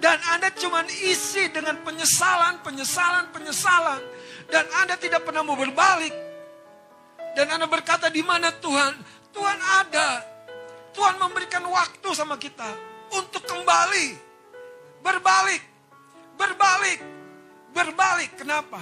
Dan 0.00 0.16
Anda 0.32 0.48
cuma 0.56 0.80
isi 0.88 1.52
dengan 1.52 1.76
penyesalan, 1.84 2.64
penyesalan, 2.64 3.28
penyesalan. 3.34 4.00
Dan 4.48 4.64
Anda 4.80 4.96
tidak 4.96 5.26
pernah 5.28 5.44
mau 5.44 5.58
berbalik. 5.58 6.14
Dan 7.36 7.52
Anda 7.52 7.68
berkata, 7.68 8.08
di 8.08 8.24
mana 8.24 8.48
Tuhan? 8.48 8.96
Tuhan 9.34 9.58
ada. 9.60 10.24
Tuhan 10.96 11.20
memberikan 11.20 11.62
waktu 11.68 12.08
sama 12.16 12.40
kita 12.40 12.66
untuk 13.12 13.44
kembali. 13.44 14.06
Berbalik. 15.04 15.62
Berbalik. 16.34 16.98
Berbalik. 17.70 18.30
Kenapa? 18.40 18.80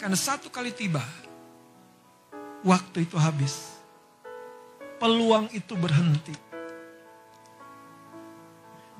Karena 0.00 0.18
satu 0.18 0.50
kali 0.50 0.74
tiba, 0.74 1.00
waktu 2.66 3.06
itu 3.06 3.14
habis. 3.16 3.73
Peluang 4.98 5.50
itu 5.52 5.74
berhenti. 5.74 6.32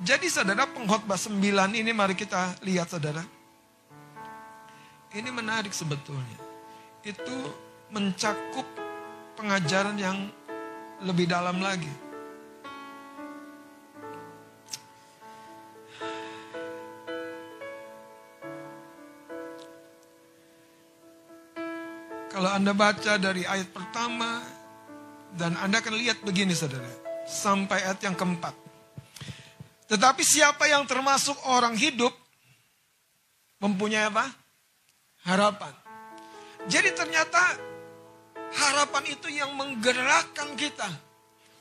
Jadi 0.05 0.27
saudara 0.27 0.67
pengkhotbah 0.67 1.17
9 1.17 1.41
ini 1.73 1.95
mari 1.95 2.19
kita 2.19 2.59
lihat 2.67 2.91
saudara. 2.91 3.23
Ini 5.15 5.31
menarik 5.31 5.71
sebetulnya. 5.71 6.41
Itu 7.07 7.55
mencakup 7.95 8.67
pengajaran 9.39 9.95
yang 9.95 10.27
lebih 11.07 11.31
dalam 11.31 11.63
lagi. 11.63 11.91
Kalau 22.35 22.51
Anda 22.51 22.75
baca 22.75 23.15
dari 23.15 23.47
ayat 23.47 23.71
pertama, 23.71 24.43
dan 25.35 25.59
Anda 25.59 25.83
akan 25.83 25.95
lihat 25.99 26.23
begini 26.23 26.55
saudara, 26.55 26.87
sampai 27.27 27.83
ayat 27.83 28.01
yang 28.07 28.15
keempat. 28.15 28.55
Tetapi 29.91 30.23
siapa 30.25 30.65
yang 30.71 30.87
termasuk 30.87 31.37
orang 31.51 31.75
hidup, 31.77 32.15
mempunyai 33.61 34.09
apa? 34.09 34.27
Harapan. 35.27 35.73
Jadi 36.65 36.97
ternyata 36.97 37.41
harapan 38.55 39.05
itu 39.11 39.29
yang 39.29 39.53
menggerakkan 39.53 40.57
kita 40.57 40.89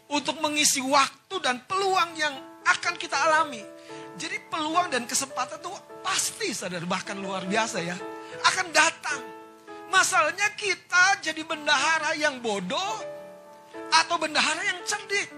untuk 0.07 0.39
mengisi 0.39 0.79
waktu 0.79 1.36
dan 1.43 1.63
peluang 1.67 2.15
yang 2.15 2.36
akan 2.63 2.95
kita 2.95 3.17
alami. 3.27 3.59
Jadi 4.15 4.38
peluang 4.47 4.93
dan 4.93 5.03
kesempatan 5.09 5.59
itu 5.59 5.73
pasti 6.05 6.53
sadar 6.53 6.86
bahkan 6.86 7.17
luar 7.17 7.43
biasa 7.49 7.81
ya. 7.81 7.97
Akan 8.45 8.69
datang. 8.69 9.19
Masalahnya 9.89 10.53
kita 10.57 11.21
jadi 11.21 11.41
bendahara 11.43 12.17
yang 12.17 12.41
bodoh 12.41 13.13
atau 13.93 14.15
bendahara 14.17 14.62
yang 14.65 14.79
cerdik. 14.86 15.29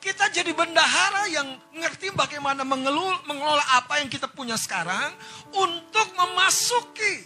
Kita 0.00 0.32
jadi 0.32 0.56
bendahara 0.56 1.28
yang 1.28 1.48
ngerti 1.76 2.08
bagaimana 2.16 2.64
mengelola 2.64 3.64
apa 3.76 4.00
yang 4.00 4.08
kita 4.08 4.32
punya 4.32 4.56
sekarang 4.56 5.12
untuk 5.52 6.08
memasuki 6.16 7.20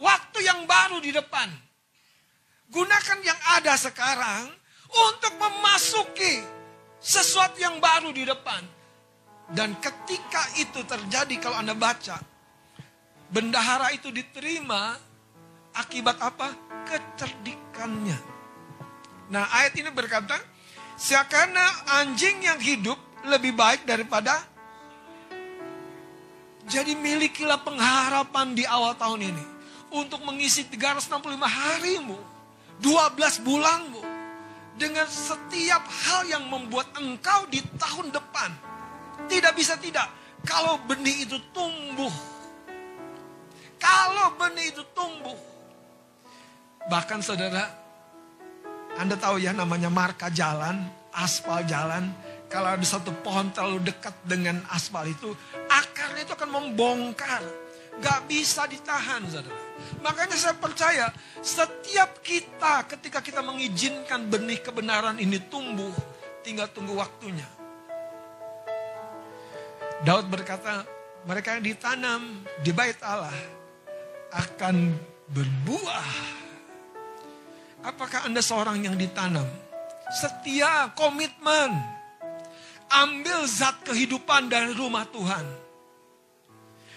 waktu 0.00 0.38
yang 0.48 0.64
baru 0.64 0.96
di 1.04 1.12
depan. 1.12 1.52
Gunakan 2.72 3.18
yang 3.20 3.36
ada 3.60 3.76
sekarang 3.76 4.48
untuk 5.12 5.36
memasuki 5.36 6.40
sesuatu 7.04 7.60
yang 7.60 7.76
baru 7.76 8.16
di 8.16 8.24
depan. 8.24 8.64
Dan 9.52 9.76
ketika 9.76 10.40
itu 10.56 10.80
terjadi 10.88 11.36
kalau 11.36 11.60
Anda 11.60 11.76
baca, 11.76 12.16
bendahara 13.28 13.92
itu 13.92 14.08
diterima 14.08 14.96
akibat 15.76 16.16
apa? 16.16 16.48
Kecerdikannya. 16.88 18.33
Nah 19.32 19.48
ayat 19.48 19.72
ini 19.80 19.88
berkata, 19.94 20.36
seakan 21.00 21.56
anjing 22.02 22.44
yang 22.44 22.60
hidup 22.60 22.96
lebih 23.24 23.56
baik 23.56 23.88
daripada 23.88 24.54
jadi 26.64 26.96
milikilah 26.96 27.60
pengharapan 27.60 28.56
di 28.56 28.64
awal 28.64 28.96
tahun 28.96 29.32
ini. 29.32 29.44
Untuk 29.94 30.24
mengisi 30.24 30.64
365 30.64 31.36
harimu. 31.44 32.16
12 32.80 33.44
bulanmu. 33.44 34.02
Dengan 34.74 35.06
setiap 35.06 35.84
hal 35.86 36.26
yang 36.26 36.44
membuat 36.48 36.90
engkau 36.98 37.46
di 37.52 37.60
tahun 37.76 38.10
depan. 38.10 38.50
Tidak 39.28 39.52
bisa 39.52 39.76
tidak. 39.76 40.08
Kalau 40.48 40.80
benih 40.88 41.28
itu 41.28 41.36
tumbuh. 41.52 42.10
Kalau 43.76 44.32
benih 44.40 44.72
itu 44.72 44.82
tumbuh. 44.96 45.36
Bahkan 46.88 47.20
saudara, 47.20 47.83
Anda 48.94 49.18
tahu 49.18 49.42
ya 49.42 49.50
namanya 49.50 49.90
marka 49.90 50.30
jalan, 50.30 50.86
aspal 51.10 51.66
jalan. 51.66 52.14
Kalau 52.46 52.70
ada 52.70 52.86
satu 52.86 53.10
pohon 53.24 53.50
terlalu 53.50 53.90
dekat 53.90 54.14
dengan 54.22 54.62
aspal 54.70 55.02
itu, 55.10 55.34
akarnya 55.66 56.22
itu 56.22 56.32
akan 56.38 56.50
membongkar. 56.50 57.42
Gak 57.98 58.26
bisa 58.30 58.66
ditahan 58.66 59.22
saudara. 59.30 59.54
Makanya 60.02 60.34
saya 60.38 60.54
percaya 60.58 61.10
setiap 61.42 62.22
kita 62.22 62.86
ketika 62.90 63.22
kita 63.22 63.42
mengizinkan 63.42 64.26
benih 64.30 64.58
kebenaran 64.62 65.18
ini 65.18 65.38
tumbuh, 65.46 65.94
tinggal 66.42 66.70
tunggu 66.70 66.94
waktunya. 66.98 67.46
Daud 70.02 70.26
berkata, 70.26 70.86
mereka 71.24 71.56
yang 71.56 71.64
ditanam 71.64 72.22
di 72.60 72.70
bait 72.74 72.98
Allah 73.00 73.34
akan 74.34 74.94
berbuah. 75.30 76.43
Apakah 77.84 78.24
Anda 78.24 78.40
seorang 78.40 78.80
yang 78.80 78.96
ditanam? 78.96 79.44
Setia, 80.08 80.88
komitmen. 80.96 81.76
Ambil 82.88 83.44
zat 83.44 83.84
kehidupan 83.84 84.48
dari 84.48 84.72
rumah 84.72 85.04
Tuhan. 85.12 85.44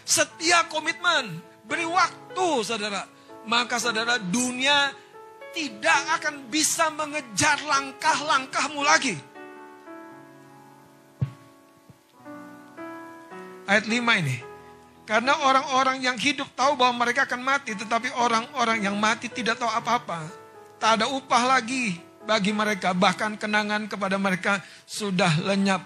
Setia 0.07 0.63
komitmen, 0.71 1.43
beri 1.67 1.83
waktu 1.83 2.47
saudara. 2.63 3.03
Maka 3.43 3.75
saudara 3.83 4.15
dunia 4.15 4.95
tidak 5.51 6.23
akan 6.23 6.47
bisa 6.47 6.87
mengejar 6.95 7.59
langkah-langkahmu 7.67 8.81
lagi. 8.83 9.15
Ayat 13.67 13.83
5 13.83 14.23
ini. 14.23 14.37
Karena 15.03 15.35
orang-orang 15.43 15.99
yang 15.99 16.15
hidup 16.15 16.47
tahu 16.55 16.79
bahwa 16.79 17.03
mereka 17.03 17.27
akan 17.27 17.43
mati, 17.43 17.75
tetapi 17.75 18.11
orang-orang 18.15 18.83
yang 18.83 18.95
mati 18.95 19.27
tidak 19.27 19.59
tahu 19.59 19.71
apa-apa. 19.71 20.46
Tak 20.77 21.01
ada 21.01 21.05
upah 21.09 21.57
lagi 21.57 21.97
bagi 22.27 22.53
mereka, 22.53 22.93
bahkan 22.93 23.33
kenangan 23.33 23.89
kepada 23.89 24.21
mereka 24.21 24.61
sudah 24.85 25.41
lenyap. 25.41 25.81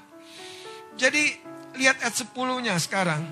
Jadi 1.00 1.32
lihat 1.80 2.04
ayat 2.04 2.16
10-nya 2.16 2.76
sekarang. 2.76 3.24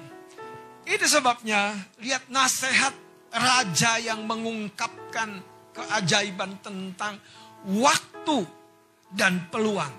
Itu 0.87 1.05
sebabnya 1.05 1.75
lihat 1.99 2.31
nasihat 2.31 2.95
raja 3.29 3.99
yang 4.01 4.23
mengungkapkan 4.25 5.43
keajaiban 5.75 6.57
tentang 6.63 7.19
waktu 7.67 8.47
dan 9.13 9.45
peluang. 9.51 9.91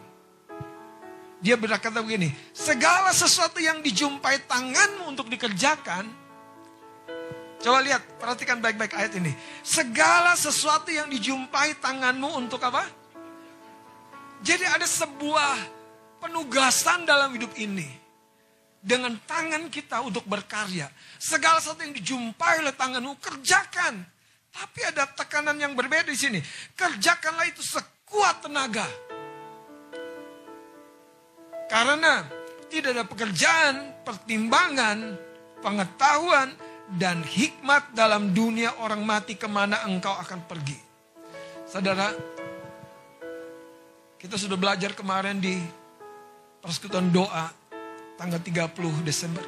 Dia 1.41 1.57
berkata 1.57 2.05
begini, 2.05 2.29
segala 2.53 3.17
sesuatu 3.17 3.61
yang 3.65 3.81
dijumpai 3.81 4.45
tanganmu 4.45 5.09
untuk 5.09 5.33
dikerjakan, 5.33 6.05
coba 7.61 7.79
lihat, 7.85 8.03
perhatikan 8.17 8.59
baik-baik 8.59 8.97
ayat 8.97 9.13
ini. 9.21 9.33
Segala 9.61 10.35
sesuatu 10.35 10.89
yang 10.89 11.07
dijumpai 11.13 11.77
tanganmu 11.79 12.41
untuk 12.41 12.61
apa? 12.65 12.83
Jadi 14.41 14.65
ada 14.65 14.89
sebuah 14.89 15.57
penugasan 16.25 17.05
dalam 17.05 17.33
hidup 17.37 17.53
ini 17.61 17.89
dengan 18.81 19.13
tangan 19.29 19.69
kita 19.69 20.01
untuk 20.01 20.25
berkarya. 20.25 20.89
Segala 21.21 21.61
sesuatu 21.61 21.85
yang 21.85 21.93
dijumpai 21.93 22.65
oleh 22.65 22.73
tanganmu, 22.73 23.21
kerjakan. 23.21 24.01
Tapi 24.51 24.81
ada 24.83 25.07
tekanan 25.07 25.55
yang 25.61 25.77
berbeda 25.77 26.11
di 26.11 26.19
sini. 26.19 26.41
Kerjakanlah 26.75 27.47
itu 27.47 27.63
sekuat 27.63 28.43
tenaga. 28.49 28.89
Karena 31.71 32.27
tidak 32.67 32.91
ada 32.99 33.05
pekerjaan, 33.07 33.75
pertimbangan, 34.03 35.15
pengetahuan, 35.63 36.51
dan 36.91 37.23
hikmat 37.23 37.95
dalam 37.95 38.35
dunia 38.35 38.75
orang 38.83 39.07
mati 39.07 39.39
ke 39.39 39.47
mana 39.47 39.87
engkau 39.87 40.11
akan 40.11 40.43
pergi. 40.43 40.79
Saudara, 41.71 42.11
kita 44.19 44.35
sudah 44.35 44.59
belajar 44.59 44.91
kemarin 44.99 45.39
di 45.39 45.55
persekutuan 46.59 47.15
doa 47.15 47.47
tanggal 48.19 48.43
30 48.43 49.07
Desember. 49.07 49.47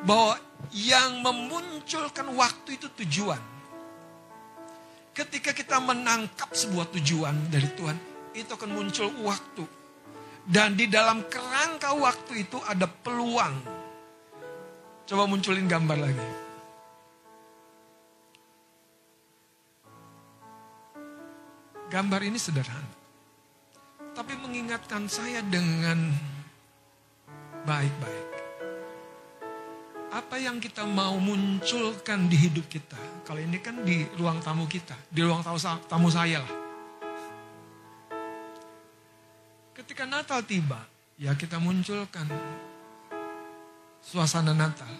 Bahwa 0.00 0.40
yang 0.72 1.20
memunculkan 1.20 2.32
waktu 2.32 2.80
itu 2.80 2.88
tujuan. 3.04 3.42
Ketika 5.12 5.50
kita 5.50 5.82
menangkap 5.82 6.54
sebuah 6.54 6.88
tujuan 6.94 7.50
dari 7.50 7.68
Tuhan, 7.74 7.98
itu 8.32 8.48
akan 8.48 8.70
muncul 8.70 9.10
waktu. 9.26 9.66
Dan 10.46 10.78
di 10.78 10.88
dalam 10.88 11.26
kerangka 11.28 11.92
waktu 11.92 12.48
itu 12.48 12.56
ada 12.64 12.86
peluang. 12.88 13.54
Coba 15.04 15.28
munculin 15.28 15.68
gambar 15.68 15.98
lagi. 15.98 16.47
Gambar 21.88 22.20
ini 22.20 22.36
sederhana. 22.36 22.92
Tapi 24.12 24.36
mengingatkan 24.36 25.08
saya 25.08 25.40
dengan 25.40 26.12
baik-baik. 27.64 28.28
Apa 30.12 30.36
yang 30.36 30.60
kita 30.60 30.84
mau 30.84 31.16
munculkan 31.16 32.28
di 32.28 32.36
hidup 32.36 32.68
kita. 32.68 33.24
Kalau 33.24 33.40
ini 33.40 33.56
kan 33.56 33.80
di 33.88 34.04
ruang 34.20 34.36
tamu 34.44 34.68
kita. 34.68 34.96
Di 35.08 35.24
ruang 35.24 35.40
tamu, 35.40 36.08
saya 36.12 36.44
lah. 36.44 36.54
Ketika 39.72 40.04
Natal 40.04 40.44
tiba, 40.44 40.84
ya 41.16 41.32
kita 41.32 41.56
munculkan 41.56 42.28
suasana 44.04 44.52
Natal. 44.52 44.92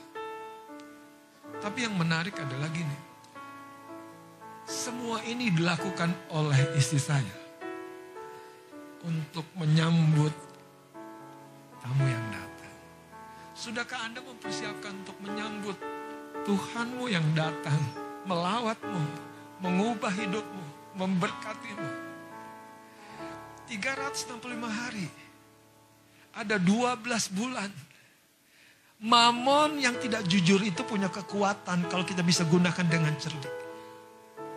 Tapi 1.60 1.84
yang 1.84 1.92
menarik 2.00 2.32
adalah 2.38 2.72
gini 2.72 3.07
semua 4.68 5.24
ini 5.24 5.48
dilakukan 5.48 6.12
oleh 6.36 6.76
istri 6.76 7.00
saya 7.00 7.32
untuk 9.00 9.48
menyambut 9.56 10.36
tamu 11.80 12.04
yang 12.04 12.26
datang. 12.28 12.74
Sudahkah 13.56 14.04
Anda 14.04 14.20
mempersiapkan 14.20 14.92
untuk 14.92 15.16
menyambut 15.24 15.80
Tuhanmu 16.44 17.08
yang 17.08 17.24
datang, 17.32 17.80
melawatmu, 18.28 19.02
mengubah 19.64 20.12
hidupmu, 20.12 20.64
memberkatimu? 21.00 21.90
365 23.72 24.36
hari. 24.68 25.08
Ada 26.36 26.60
12 26.60 27.08
bulan. 27.32 27.72
Mamon 29.00 29.80
yang 29.80 29.96
tidak 29.96 30.28
jujur 30.28 30.60
itu 30.60 30.84
punya 30.84 31.08
kekuatan 31.08 31.88
kalau 31.88 32.04
kita 32.04 32.20
bisa 32.20 32.44
gunakan 32.44 32.84
dengan 32.84 33.14
cerdik 33.16 33.67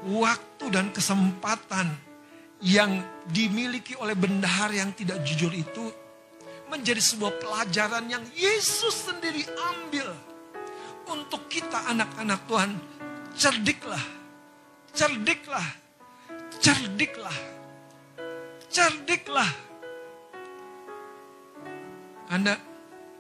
waktu 0.08 0.66
dan 0.74 0.90
kesempatan 0.90 1.94
yang 2.62 3.02
dimiliki 3.30 3.98
oleh 3.98 4.14
bendahar 4.14 4.70
yang 4.74 4.94
tidak 4.94 5.22
jujur 5.26 5.50
itu 5.54 5.90
menjadi 6.70 7.02
sebuah 7.02 7.36
pelajaran 7.42 8.06
yang 8.08 8.24
Yesus 8.38 9.12
sendiri 9.12 9.44
ambil 9.76 10.08
untuk 11.10 11.50
kita 11.52 11.90
anak-anak 11.92 12.40
Tuhan. 12.48 12.72
Cerdiklah, 13.32 14.06
cerdiklah, 14.92 15.68
cerdiklah, 16.60 17.38
cerdiklah. 18.68 19.52
Anda, 22.32 22.56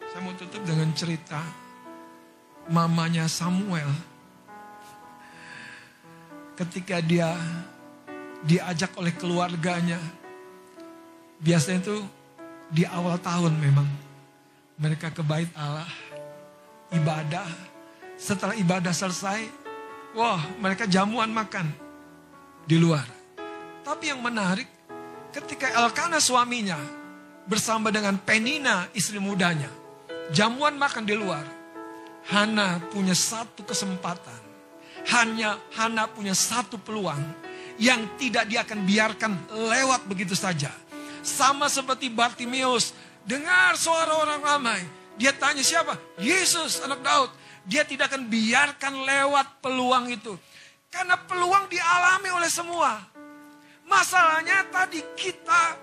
saya 0.08 0.20
mau 0.24 0.36
tutup 0.36 0.64
dengan 0.68 0.92
cerita 0.96 1.40
mamanya 2.68 3.28
Samuel 3.28 4.11
ketika 6.56 7.00
dia 7.00 7.34
diajak 8.46 8.94
oleh 8.98 9.14
keluarganya. 9.16 10.02
Biasanya 11.42 11.80
itu 11.82 11.98
di 12.70 12.86
awal 12.86 13.18
tahun 13.18 13.58
memang 13.58 13.88
mereka 14.78 15.10
ke 15.14 15.22
bait 15.26 15.50
Allah, 15.58 15.90
ibadah. 16.94 17.50
Setelah 18.18 18.54
ibadah 18.54 18.94
selesai, 18.94 19.42
wah 20.14 20.42
mereka 20.62 20.86
jamuan 20.86 21.30
makan 21.34 21.66
di 22.70 22.78
luar. 22.78 23.06
Tapi 23.82 24.14
yang 24.14 24.22
menarik, 24.22 24.70
ketika 25.34 25.74
Elkana 25.74 26.22
suaminya 26.22 26.78
bersama 27.50 27.90
dengan 27.90 28.22
Penina 28.22 28.86
istri 28.94 29.18
mudanya, 29.18 29.70
jamuan 30.30 30.78
makan 30.78 31.06
di 31.06 31.18
luar. 31.18 31.46
Hana 32.22 32.78
punya 32.94 33.18
satu 33.18 33.66
kesempatan 33.66 34.41
hanya 35.10 35.58
Hana 35.74 36.06
punya 36.06 36.38
satu 36.38 36.78
peluang 36.78 37.20
yang 37.82 38.06
tidak 38.22 38.46
dia 38.46 38.62
akan 38.62 38.86
biarkan 38.86 39.34
lewat 39.50 40.06
begitu 40.06 40.38
saja. 40.38 40.70
Sama 41.26 41.66
seperti 41.70 42.14
Bartimeus, 42.14 42.94
dengar 43.26 43.74
suara 43.78 44.22
orang 44.22 44.42
ramai. 44.42 44.82
Dia 45.18 45.34
tanya 45.34 45.66
siapa? 45.66 45.98
Yesus 46.22 46.82
anak 46.86 47.02
Daud. 47.02 47.30
Dia 47.66 47.86
tidak 47.86 48.10
akan 48.14 48.26
biarkan 48.26 48.94
lewat 49.06 49.62
peluang 49.62 50.10
itu. 50.10 50.34
Karena 50.90 51.18
peluang 51.18 51.70
dialami 51.70 52.30
oleh 52.34 52.50
semua. 52.50 52.98
Masalahnya 53.86 54.66
tadi 54.74 55.02
kita 55.14 55.78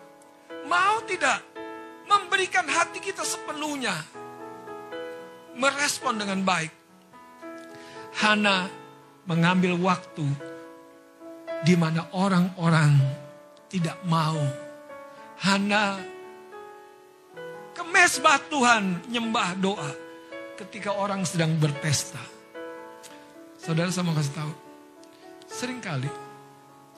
mau 0.66 1.02
tidak 1.06 1.38
memberikan 2.06 2.66
hati 2.66 2.98
kita 2.98 3.22
sepenuhnya. 3.22 3.94
Merespon 5.54 6.18
dengan 6.18 6.42
baik. 6.42 6.72
Hana 8.18 8.78
mengambil 9.29 9.76
waktu 9.76 10.24
di 11.68 11.76
mana 11.76 12.09
orang-orang 12.16 12.97
tidak 13.68 14.01
mau. 14.09 14.41
Hana 15.39 16.01
ke 17.76 17.83
mesbah 17.95 18.43
Tuhan 18.51 19.07
nyembah 19.07 19.55
doa 19.61 19.93
ketika 20.59 20.97
orang 20.97 21.22
sedang 21.22 21.55
berpesta. 21.61 22.18
Saudara 23.61 23.93
saya 23.93 24.09
mau 24.09 24.16
kasih 24.16 24.35
tahu, 24.35 24.53
sering 25.47 25.79
kali 25.79 26.09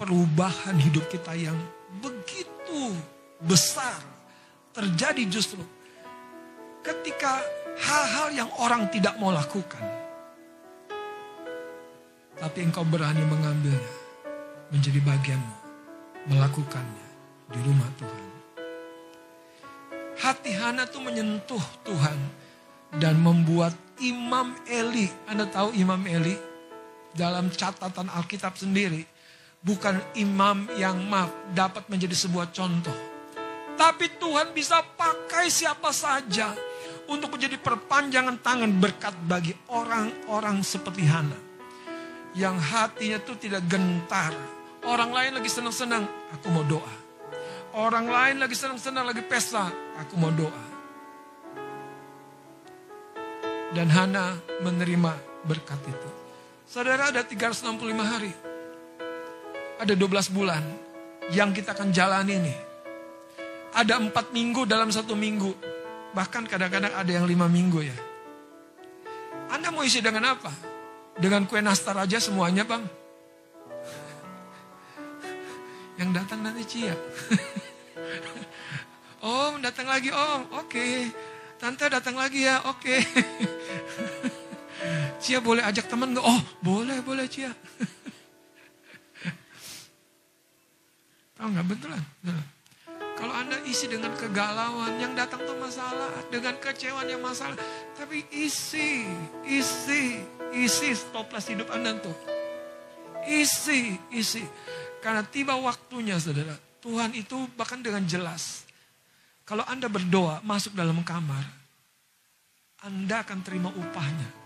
perubahan 0.00 0.78
hidup 0.80 1.04
kita 1.12 1.36
yang 1.36 1.58
begitu 2.00 2.94
besar 3.42 4.00
terjadi 4.72 5.26
justru 5.28 5.60
ketika 6.80 7.42
hal-hal 7.76 8.28
yang 8.32 8.50
orang 8.56 8.88
tidak 8.88 9.18
mau 9.20 9.34
lakukan 9.34 10.09
tapi 12.40 12.64
engkau 12.64 12.82
berani 12.88 13.20
mengambilnya 13.28 13.92
menjadi 14.72 14.96
bagianmu, 15.04 15.56
melakukannya 16.32 17.08
di 17.52 17.60
rumah 17.60 17.90
Tuhan. 18.00 18.28
Hati 20.20 20.52
Hana 20.56 20.88
tuh 20.88 21.04
menyentuh 21.04 21.64
Tuhan 21.84 22.18
dan 22.96 23.20
membuat 23.20 23.76
Imam 24.00 24.56
Eli, 24.64 25.12
Anda 25.28 25.44
tahu 25.52 25.76
Imam 25.76 26.00
Eli 26.08 26.32
dalam 27.12 27.52
catatan 27.52 28.08
Alkitab 28.08 28.56
sendiri 28.56 29.04
bukan 29.60 30.00
imam 30.16 30.64
yang 30.80 30.96
maaf 31.04 31.28
dapat 31.52 31.84
menjadi 31.92 32.16
sebuah 32.16 32.48
contoh. 32.56 32.96
Tapi 33.76 34.16
Tuhan 34.16 34.52
bisa 34.56 34.80
pakai 34.96 35.48
siapa 35.48 35.92
saja 35.92 36.52
untuk 37.08 37.36
menjadi 37.36 37.56
perpanjangan 37.60 38.40
tangan 38.40 38.72
berkat 38.76 39.12
bagi 39.24 39.56
orang-orang 39.72 40.60
seperti 40.60 41.04
Hana 41.08 41.49
yang 42.34 42.56
hatinya 42.58 43.18
itu 43.18 43.34
tidak 43.38 43.66
gentar. 43.66 44.34
Orang 44.86 45.12
lain 45.12 45.36
lagi 45.36 45.50
senang-senang, 45.50 46.06
aku 46.32 46.46
mau 46.48 46.64
doa. 46.64 46.94
Orang 47.76 48.10
lain 48.10 48.42
lagi 48.42 48.56
senang-senang, 48.58 49.06
lagi 49.06 49.22
pesta, 49.22 49.70
aku 49.98 50.14
mau 50.18 50.32
doa. 50.34 50.64
Dan 53.70 53.86
Hana 53.86 54.34
menerima 54.66 55.12
berkat 55.46 55.78
itu. 55.86 56.10
Saudara 56.66 57.14
ada 57.14 57.22
365 57.22 58.02
hari. 58.02 58.32
Ada 59.78 59.94
12 59.94 60.34
bulan 60.34 60.62
yang 61.30 61.54
kita 61.54 61.72
akan 61.74 61.94
jalani 61.94 62.34
ini. 62.34 62.56
Ada 63.70 64.02
empat 64.02 64.34
minggu 64.34 64.66
dalam 64.66 64.90
satu 64.90 65.14
minggu. 65.14 65.54
Bahkan 66.10 66.50
kadang-kadang 66.50 66.90
ada 66.90 67.10
yang 67.10 67.26
lima 67.26 67.46
minggu 67.46 67.80
ya. 67.86 67.98
Anda 69.50 69.70
mau 69.70 69.86
isi 69.86 70.02
dengan 70.02 70.34
apa? 70.34 70.69
Dengan 71.20 71.44
kue 71.44 71.60
nastar 71.60 72.00
aja 72.00 72.16
semuanya 72.16 72.64
bang. 72.64 72.80
Yang 76.00 76.16
datang 76.16 76.40
nanti 76.40 76.64
Cia. 76.64 76.96
om 79.28 79.60
datang 79.60 79.84
lagi 79.84 80.08
om, 80.08 80.48
oke. 80.64 81.12
Tante 81.60 81.92
datang 81.92 82.16
lagi 82.16 82.48
ya, 82.48 82.64
oke. 82.64 82.96
Cia 85.20 85.44
boleh 85.44 85.60
ajak 85.60 85.92
teman 85.92 86.16
nggak? 86.16 86.24
Oh 86.24 86.40
boleh 86.64 87.04
boleh 87.04 87.28
Cia. 87.28 87.52
Tahu 91.36 91.52
nggak 91.52 91.68
betulan? 91.68 92.00
Kalau 93.20 93.36
Anda 93.36 93.60
isi 93.68 93.84
dengan 93.84 94.16
kegalauan, 94.16 94.96
yang 94.96 95.12
datang 95.12 95.44
tuh 95.44 95.52
masalah. 95.60 96.08
Dengan 96.32 96.56
kecewaan 96.56 97.04
yang 97.04 97.20
masalah. 97.20 97.52
Tapi 97.92 98.24
isi, 98.32 99.04
isi, 99.44 100.24
isi 100.56 100.88
stoplas 100.96 101.52
hidup 101.52 101.68
Anda 101.68 102.00
tuh. 102.00 102.16
Isi, 103.28 104.00
isi. 104.08 104.40
Karena 105.04 105.20
tiba 105.20 105.52
waktunya 105.60 106.16
saudara. 106.16 106.56
Tuhan 106.80 107.12
itu 107.12 107.44
bahkan 107.60 107.84
dengan 107.84 108.00
jelas. 108.08 108.64
Kalau 109.44 109.68
Anda 109.68 109.92
berdoa 109.92 110.40
masuk 110.40 110.72
dalam 110.72 111.04
kamar. 111.04 111.44
Anda 112.80 113.20
akan 113.20 113.44
terima 113.44 113.68
upahnya. 113.68 114.40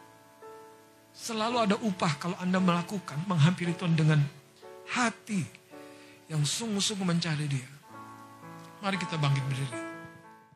Selalu 1.14 1.70
ada 1.70 1.76
upah 1.78 2.18
kalau 2.18 2.34
Anda 2.42 2.58
melakukan, 2.58 3.22
menghampiri 3.30 3.78
Tuhan 3.78 3.94
dengan 3.94 4.18
hati 4.90 5.46
yang 6.26 6.42
sungguh-sungguh 6.42 7.06
mencari 7.06 7.46
dia. 7.46 7.73
Mari 8.84 9.00
kita 9.00 9.16
bangkit 9.16 9.40
berdiri. 9.48 9.93